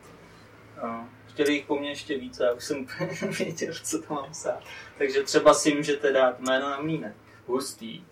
A 0.82 1.08
chtěli 1.26 1.52
jich 1.54 1.66
po 1.66 1.76
mně 1.78 1.88
ještě 1.88 2.18
více, 2.18 2.44
já 2.44 2.52
už 2.52 2.64
jsem 2.64 2.86
věděl, 3.38 3.74
co 3.84 4.02
tam 4.02 4.16
mám 4.16 4.30
psát. 4.30 4.60
Takže 4.98 5.22
třeba 5.22 5.54
si 5.54 5.74
můžete 5.74 6.12
dát 6.12 6.40
jméno 6.40 6.70
na 6.70 6.80
mlínek. 6.80 7.14
Hustý. 7.46 8.04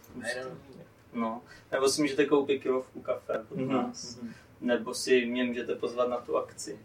No. 1.12 1.42
Nebo 1.72 1.88
si 1.88 2.02
můžete 2.02 2.26
koupit 2.26 2.62
kilovku 2.62 3.00
kafe 3.00 3.38
od 3.50 3.56
Mhm. 3.58 3.72
nás. 3.72 4.18
Nebo 4.60 4.94
si 4.94 5.26
mě 5.26 5.44
můžete 5.44 5.74
pozvat 5.74 6.08
na 6.08 6.16
tu 6.16 6.37
akci. 6.37 6.78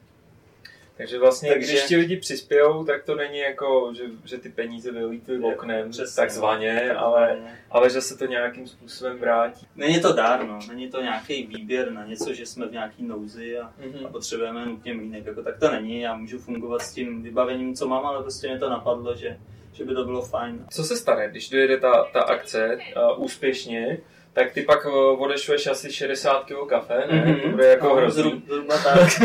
Takže 1.00 1.20
vlastně, 1.20 1.50
Takže- 1.52 1.72
když 1.74 1.84
ti 1.86 1.96
lidi 1.96 2.18
přispějou, 2.18 2.84
tak 2.86 3.04
to 3.04 3.16
není 3.16 3.38
jako, 3.40 3.94
že, 3.98 4.04
že 4.26 4.38
ty 4.38 4.50
peníze 4.50 4.92
vylítují 4.92 5.40
Je, 5.42 5.54
oknem, 5.54 5.92
přesně, 5.92 6.22
takzvaně, 6.22 6.92
ale, 6.94 7.38
ale 7.72 7.90
že 7.90 8.02
se 8.02 8.18
to 8.18 8.26
nějakým 8.26 8.68
způsobem 8.68 9.18
vrátí. 9.20 9.68
Není 9.76 10.02
to 10.02 10.14
dár, 10.14 10.48
no. 10.48 10.60
Není 10.70 10.90
to 10.90 11.02
nějaký 11.02 11.48
výběr 11.48 11.92
na 11.92 12.06
něco, 12.06 12.34
že 12.34 12.46
jsme 12.46 12.68
v 12.68 12.72
nějaký 12.72 13.04
nouzi 13.04 13.60
a, 13.60 13.74
Mhm. 13.86 14.06
a 14.06 14.10
potřebujeme 14.10 14.66
nutně 14.66 14.94
mlínek. 14.94 15.26
Jako, 15.26 15.44
tak 15.44 15.60
to 15.60 15.72
není, 15.72 16.02
já 16.02 16.16
můžu 16.16 16.40
fungovat 16.40 16.82
s 16.82 16.94
tím 16.94 17.24
vybavením, 17.24 17.76
co 17.76 17.88
mám, 17.88 18.06
ale 18.06 18.22
prostě 18.22 18.48
mě 18.48 18.60
to 18.60 18.70
napadlo, 18.70 19.16
že, 19.16 19.38
že 19.74 19.86
by 19.86 19.94
to 19.94 20.06
bylo 20.06 20.22
fajn. 20.22 20.66
Co 20.70 20.84
se 20.84 20.96
stane, 20.98 21.30
když 21.30 21.50
dojede 21.50 21.78
ta, 21.78 22.04
ta 22.14 22.22
akce 22.22 22.80
uh, 23.18 23.24
úspěšně, 23.24 23.98
tak 24.34 24.52
ty 24.52 24.62
pak 24.62 24.86
uh, 24.86 25.22
odešleš 25.22 25.68
asi 25.68 25.92
60 25.94 26.44
kg 26.46 26.70
kafe, 26.70 27.04
ne? 27.12 27.22
Mhm. 27.26 27.42
To 27.42 27.48
bude 27.50 27.68
jako 27.68 27.88
No, 27.88 27.96
hrozný. 27.96 28.24
zhru- 28.24 28.42
Zhruba 28.48 28.78
tak. 28.84 29.22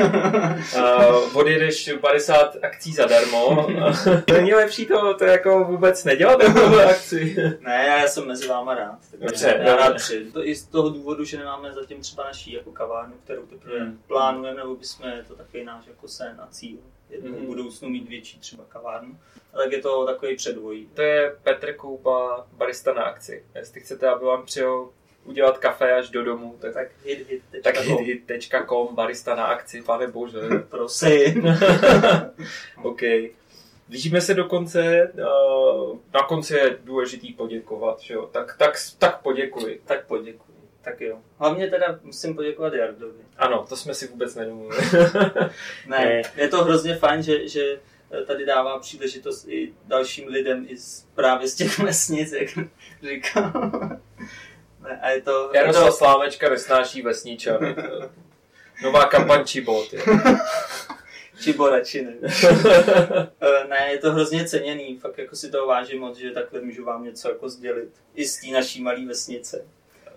Uh, 0.77 1.37
odjedeš 1.37 1.91
50 2.01 2.57
akcí 2.63 2.93
zadarmo. 2.93 3.69
Není 4.33 4.55
lepší 4.55 4.87
to, 4.87 5.15
to 5.15 5.25
jako 5.25 5.65
vůbec 5.65 6.05
nedělat 6.05 6.41
takovou 6.41 6.79
akci. 6.91 7.37
ne, 7.61 7.85
já 8.01 8.09
jsem 8.09 8.27
mezi 8.27 8.49
váma 8.49 8.75
rád. 8.75 8.99
takže 9.11 9.27
Dobře, 9.27 9.61
já 9.65 9.77
rád 9.77 9.97
přijdu. 9.97 10.33
To 10.33 10.47
i 10.47 10.55
z 10.55 10.67
toho 10.67 10.91
důvodu, 10.91 11.25
že 11.25 11.39
nemáme 11.39 11.73
zatím 11.73 12.01
třeba 12.01 12.25
naší 12.25 12.53
jako 12.53 12.71
kavárnu, 12.73 13.15
kterou 13.25 13.43
teprve 13.43 13.79
Hmm. 13.81 13.99
plánujeme, 14.09 14.59
nebo 14.61 14.75
bychom 14.75 15.13
to 15.29 15.35
takový 15.35 15.65
náš 15.65 15.87
jako 15.87 16.09
sen 16.09 16.37
a 16.39 16.47
cíl. 16.51 16.79
Jednou 17.11 17.31
Mhm. 17.31 17.41
v 17.41 17.47
budoucnu 17.47 17.89
mít 17.89 18.09
větší 18.09 18.39
třeba 18.39 18.65
kavárnu. 18.69 19.19
A 19.53 19.57
tak 19.57 19.73
je 19.73 19.81
to 19.83 20.07
takový 20.07 20.37
předvojí. 20.37 20.89
To 20.95 21.03
je 21.03 21.37
Petr 21.43 21.75
Koupa, 21.75 22.47
barista 22.53 22.95
na 22.95 23.03
akci. 23.03 23.45
Jestli 23.55 23.81
chcete, 23.81 24.09
aby 24.09 24.25
vám 24.25 24.45
přijel 24.47 24.89
udělat 25.25 25.59
kafe 25.59 25.93
až 25.93 26.11
do 26.11 26.25
domu, 26.25 26.57
tak, 26.61 26.75
Tak 26.75 26.89
hit, 27.05 27.29
hit, 27.29 27.43
tak 27.63 27.75
takou. 27.75 27.99
hit.com, 27.99 28.95
barista 28.95 29.35
na 29.35 29.45
akci, 29.45 29.83
pane 29.83 30.07
bože. 30.07 30.39
Prosím. 30.69 31.45
OK. 32.83 33.01
Blížíme 33.89 34.21
se 34.21 34.35
do 34.35 34.45
konce. 34.45 35.13
uh, 35.15 35.99
Na 36.15 36.23
konci 36.23 36.55
je 36.55 36.79
důležitý 36.85 37.33
poděkovat, 37.33 38.01
že 38.01 38.15
jo? 38.15 38.27
Tak, 38.33 38.57
tak, 38.59 38.75
tak 38.99 39.23
poděkuji. 39.23 39.83
tak 39.85 40.07
poděkuji. 40.07 40.54
Tak 40.85 41.01
jo. 41.01 41.19
Hlavně 41.39 41.71
teda 41.71 41.99
musím 42.03 42.35
poděkovat 42.35 42.75
Jardovi. 42.75 43.19
Ano, 43.37 43.67
to 43.69 43.77
jsme 43.77 43.95
si 43.95 44.07
vůbec 44.07 44.35
nedomluvili. 44.35 44.83
Ne, 45.87 46.23
je 46.37 46.49
to 46.49 46.65
hrozně 46.65 46.97
fajn, 46.97 47.23
že, 47.23 47.49
že 47.49 47.81
tady 48.27 48.47
dává 48.47 48.79
příležitost 48.79 49.49
i 49.49 49.73
dalším 49.85 50.29
lidem 50.29 50.67
i 50.69 50.77
z, 50.77 51.07
právě 51.15 51.49
z 51.49 51.55
těch 51.55 51.79
vesnic, 51.85 52.33
jak 52.33 52.49
říkal. 53.03 53.53
Ne, 54.81 55.01
a 55.03 55.11
je 55.11 55.23
to, 55.23 55.51
Jaroslav 55.55 55.87
to 55.87 55.93
Slávečka 55.93 56.49
nesnáší 56.49 57.03
vesničany. 57.03 57.77
Nová 58.83 59.05
kampaň 59.05 59.45
Čibot. 59.45 59.95
čibo 61.41 61.71
radši 61.71 62.03
ne. 62.03 62.13
Eh, 63.41 63.69
ne, 63.69 63.89
je 63.91 63.99
to 63.99 64.13
hrozně 64.13 64.45
ceněný, 64.45 64.99
fakt 64.99 65.19
jako 65.19 65.37
si 65.37 65.51
to 65.51 65.67
vážím 65.67 66.01
moc, 66.01 66.19
že 66.19 66.31
takhle 66.31 66.61
můžu 66.61 66.85
vám 66.85 67.05
něco 67.05 67.29
jako 67.29 67.49
sdělit. 67.49 67.91
I 68.15 68.25
z 68.25 68.41
té 68.41 68.47
naší 68.47 68.83
malé 68.83 69.07
vesnice. 69.07 69.65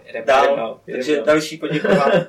Jedem, 0.07 0.25
Dál, 0.25 0.43
jedem 0.43 0.55
dál, 0.57 0.79
jedem 0.87 0.99
takže 1.01 1.15
dál. 1.15 1.25
další 1.25 1.57
poděkování. 1.57 2.25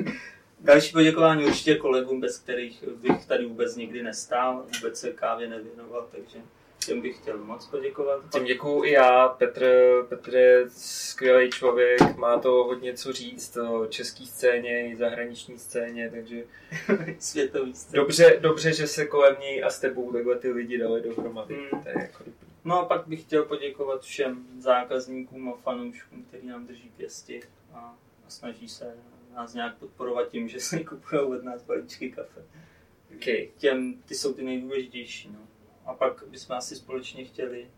další 0.60 0.92
poděkování 0.92 1.44
určitě 1.44 1.74
kolegům, 1.76 2.20
bez 2.20 2.38
kterých 2.38 2.84
bych 2.88 3.26
tady 3.26 3.44
vůbec 3.46 3.76
nikdy 3.76 4.02
nestál, 4.02 4.64
vůbec 4.76 5.00
se 5.00 5.10
kávě 5.12 5.48
nevěnoval, 5.48 6.08
takže 6.10 6.38
těm 6.86 7.00
bych 7.00 7.16
chtěl 7.16 7.38
moc 7.38 7.66
poděkovat. 7.66 8.20
Tím 8.32 8.44
děkuju 8.44 8.84
i 8.84 8.90
já. 8.90 9.28
Petr, 9.28 9.66
Petr 10.08 10.34
je 10.36 10.64
skvělý 10.68 11.50
člověk, 11.50 12.16
má 12.16 12.38
to 12.38 12.50
hodně 12.50 12.94
co 12.94 13.12
říct 13.12 13.56
o 13.56 13.86
české 13.86 14.26
scéně 14.26 14.90
i 14.90 14.96
zahraniční 14.96 15.58
scéně, 15.58 16.10
takže 16.10 16.36
Světový 17.18 17.74
styl. 17.74 18.00
dobře, 18.02 18.36
dobře, 18.40 18.72
že 18.72 18.86
se 18.86 19.06
kolem 19.06 19.36
něj 19.40 19.64
a 19.64 19.70
s 19.70 19.80
tebou 19.80 20.12
takhle 20.12 20.38
ty 20.38 20.50
lidi 20.50 20.78
dali 20.78 21.00
dohromady. 21.02 21.54
Mm. 21.54 21.82
To 21.82 21.88
je 21.88 21.94
jako. 21.98 22.24
No 22.64 22.80
a 22.80 22.84
pak 22.84 23.06
bych 23.06 23.20
chtěl 23.22 23.44
poděkovat 23.44 24.02
všem 24.02 24.46
zákazníkům 24.58 25.48
a 25.48 25.56
fanouškům, 25.56 26.24
kteří 26.24 26.46
nám 26.46 26.66
drží 26.66 26.92
pěsti 26.96 27.42
a, 27.72 27.78
a 28.26 28.30
snaží 28.30 28.68
se 28.68 28.96
nás 29.34 29.54
nějak 29.54 29.76
podporovat 29.76 30.28
tím, 30.28 30.48
že 30.48 30.60
si 30.60 30.84
kupují 30.84 31.20
od 31.22 31.44
nás 31.44 31.62
balíčky 31.62 32.10
kafe. 32.10 32.42
Okay. 33.16 33.48
Těm, 33.56 33.94
ty 34.06 34.14
jsou 34.14 34.32
ty 34.34 34.42
nejdůležitější. 34.44 35.30
No. 35.32 35.38
A 35.86 35.94
pak 35.94 36.24
bychom 36.28 36.56
asi 36.56 36.76
společně 36.76 37.24
chtěli 37.24 37.70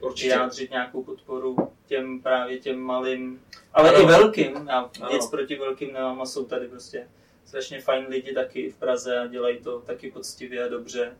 Určitě. 0.00 0.28
vyjádřit 0.28 0.70
nějakou 0.70 1.04
podporu 1.04 1.56
těm 1.86 2.22
právě 2.22 2.58
těm 2.58 2.78
malým, 2.80 3.42
ale 3.72 3.88
Ano. 3.94 4.02
i 4.02 4.06
velkým. 4.06 4.54
Já 4.68 4.90
Ano. 5.00 5.12
nic 5.12 5.26
proti 5.26 5.56
velkým 5.56 5.92
nemám 5.92 6.20
a 6.20 6.26
jsou 6.26 6.44
tady 6.44 6.68
prostě 6.68 7.08
strašně 7.44 7.80
fajn 7.80 8.06
lidi 8.08 8.34
taky 8.34 8.70
v 8.70 8.76
Praze 8.76 9.18
a 9.18 9.26
dělají 9.26 9.58
to 9.58 9.80
taky 9.80 10.10
poctivě 10.10 10.64
a 10.64 10.68
dobře. 10.68 11.16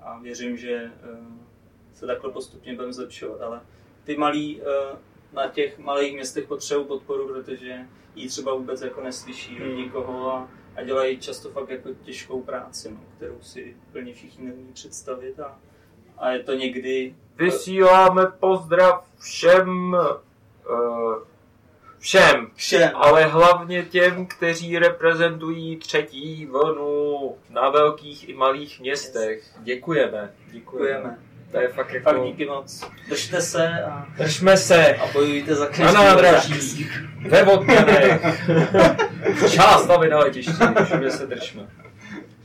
A 0.00 0.18
věřím, 0.18 0.56
že 0.56 0.72
eh, 0.72 0.92
se 2.02 2.06
takhle 2.06 2.32
postupně 2.32 2.74
budeme 2.74 2.92
zlepšovat. 2.92 3.40
Ale 3.40 3.60
ty 4.04 4.16
malí 4.16 4.60
eh, 4.62 4.96
na 5.32 5.46
těch 5.48 5.78
malých 5.78 6.14
městech 6.14 6.46
potřebují 6.46 6.86
podporu, 6.86 7.28
protože 7.28 7.78
ji 8.14 8.28
třeba 8.28 8.54
vůbec 8.54 8.82
jako 8.82 9.00
neslyší 9.00 9.56
od 9.56 9.66
Hmm. 9.66 9.76
nikoho 9.76 10.32
a, 10.32 10.48
a 10.76 10.82
dělají 10.82 11.18
často 11.18 11.50
fakt 11.50 11.68
jako 11.68 11.88
těžkou 12.02 12.42
práci, 12.42 12.90
no, 12.90 13.00
kterou 13.16 13.40
si 13.40 13.76
plně 13.92 14.14
všichni 14.14 14.46
neumí 14.46 14.72
představit 14.72 15.40
a, 15.40 15.58
a 16.18 16.30
je 16.30 16.42
to 16.42 16.52
někdy 16.54 17.14
Vysíláme 17.36 18.26
pozdrav 18.40 19.06
všem, 19.20 19.96
uh, 20.70 21.22
všem, 21.98 22.50
všem. 22.54 22.90
ale 22.94 23.24
hlavně 23.24 23.82
těm, 23.82 24.26
kteří 24.26 24.78
reprezentují 24.78 25.76
třetí 25.76 26.46
vlnu 26.46 27.36
na 27.50 27.70
velkých 27.70 28.28
i 28.28 28.34
malých 28.34 28.80
městech. 28.80 29.44
Děkujeme. 29.62 30.34
Děkujeme. 30.52 30.52
Děkujeme. 30.52 31.31
To 31.52 31.60
je 31.60 31.68
fakt 31.68 31.92
jako... 31.92 32.10
Fakt 32.10 32.22
díky 32.24 32.46
moc. 32.46 32.84
Držte 33.08 33.40
se 33.40 33.68
a, 33.84 34.06
Držme 34.18 34.56
se 34.56 34.94
a 34.96 35.06
bojujte 35.12 35.54
za 35.54 35.64
na 35.64 35.70
každý 35.70 35.94
nádraží, 35.94 36.90
ve 37.28 37.42
Vodňanech, 37.42 38.22
v 39.34 39.50
Čáslavi 39.52 40.08
na 40.08 40.18
letišti, 40.18 40.52
všude 40.84 41.10
se 41.10 41.26
držme. 41.26 41.62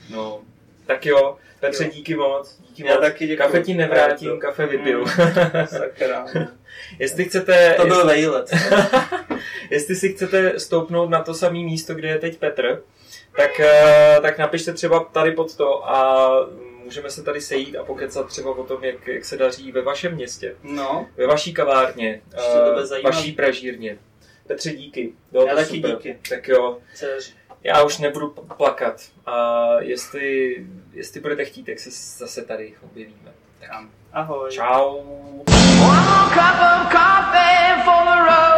No, 0.09 0.39
tak 0.85 1.05
jo, 1.05 1.37
Petře, 1.59 1.83
Jo. 1.83 1.89
díky 1.93 2.15
moc. 2.15 2.57
Díky 2.69 2.85
Já 2.87 2.93
moc. 2.93 3.01
taky 3.03 3.27
děkuji. 3.27 3.37
Kafe 3.37 3.61
ti 3.63 3.73
nevrátím, 3.73 4.29
To- 4.29 4.37
kafe 4.37 4.65
vypiju. 4.67 4.99
Mm, 4.99 5.07
Sakra. 5.67 6.25
Jestli 6.99 7.25
chcete, 7.25 7.73
To 7.77 7.85
byl 7.87 8.05
vejlet. 8.05 8.51
jestli 9.69 9.95
si 9.95 10.13
chcete 10.13 10.59
stoupnout 10.59 11.09
na 11.09 11.23
to 11.23 11.33
samé 11.33 11.59
místo, 11.59 11.95
kde 11.95 12.07
je 12.07 12.17
teď 12.17 12.37
Petr, 12.37 12.81
tak, 13.37 13.59
eh, 13.59 14.17
tak 14.21 14.37
napište 14.37 14.73
třeba 14.73 14.99
tady 14.99 15.31
pod 15.31 15.55
to 15.55 15.89
a 15.89 16.29
můžeme 16.87 17.09
se 17.09 17.23
tady 17.23 17.41
sejít 17.41 17.75
a 17.75 17.83
pokecat 17.83 18.27
třeba 18.27 18.51
o 18.57 18.63
tom, 18.63 18.83
jak, 18.83 19.07
jak 19.07 19.25
se 19.25 19.37
daří 19.37 19.71
ve 19.71 19.81
vašem 19.81 20.15
městě, 20.15 20.55
No, 20.63 21.07
ve 21.17 21.27
vaší 21.27 21.53
kavárně, 21.53 22.21
eh, 22.33 22.85
zajímavý. 22.85 23.15
vaší 23.15 23.31
pražírně. 23.31 23.97
Petře, 24.47 24.71
díky. 24.73 25.13
Bylo 25.31 25.45
Já 25.47 25.55
to 25.55 25.61
taky 25.61 25.75
super. 25.75 25.91
díky. 25.91 26.19
Tak 26.29 26.47
jo, 26.47 26.77
já 27.63 27.83
už 27.83 27.97
nebudu 27.97 28.27
plakat 28.57 29.01
a 29.25 29.65
jestli, 29.79 30.55
jestli 30.93 31.19
budete 31.19 31.45
chtít, 31.45 31.63
tak 31.63 31.79
se 31.79 31.89
zase 32.25 32.45
tady 32.45 32.73
objevíme. 32.83 33.31
Tak 33.59 33.69
Ahoj. 34.13 34.51
čau. 34.51 34.95
One 34.95 36.01
more 36.07 36.29
cup 36.33 36.57
of 36.61 36.91
coffee 36.91 37.83
for 37.85 38.03
the 38.05 38.19
road. 38.29 38.56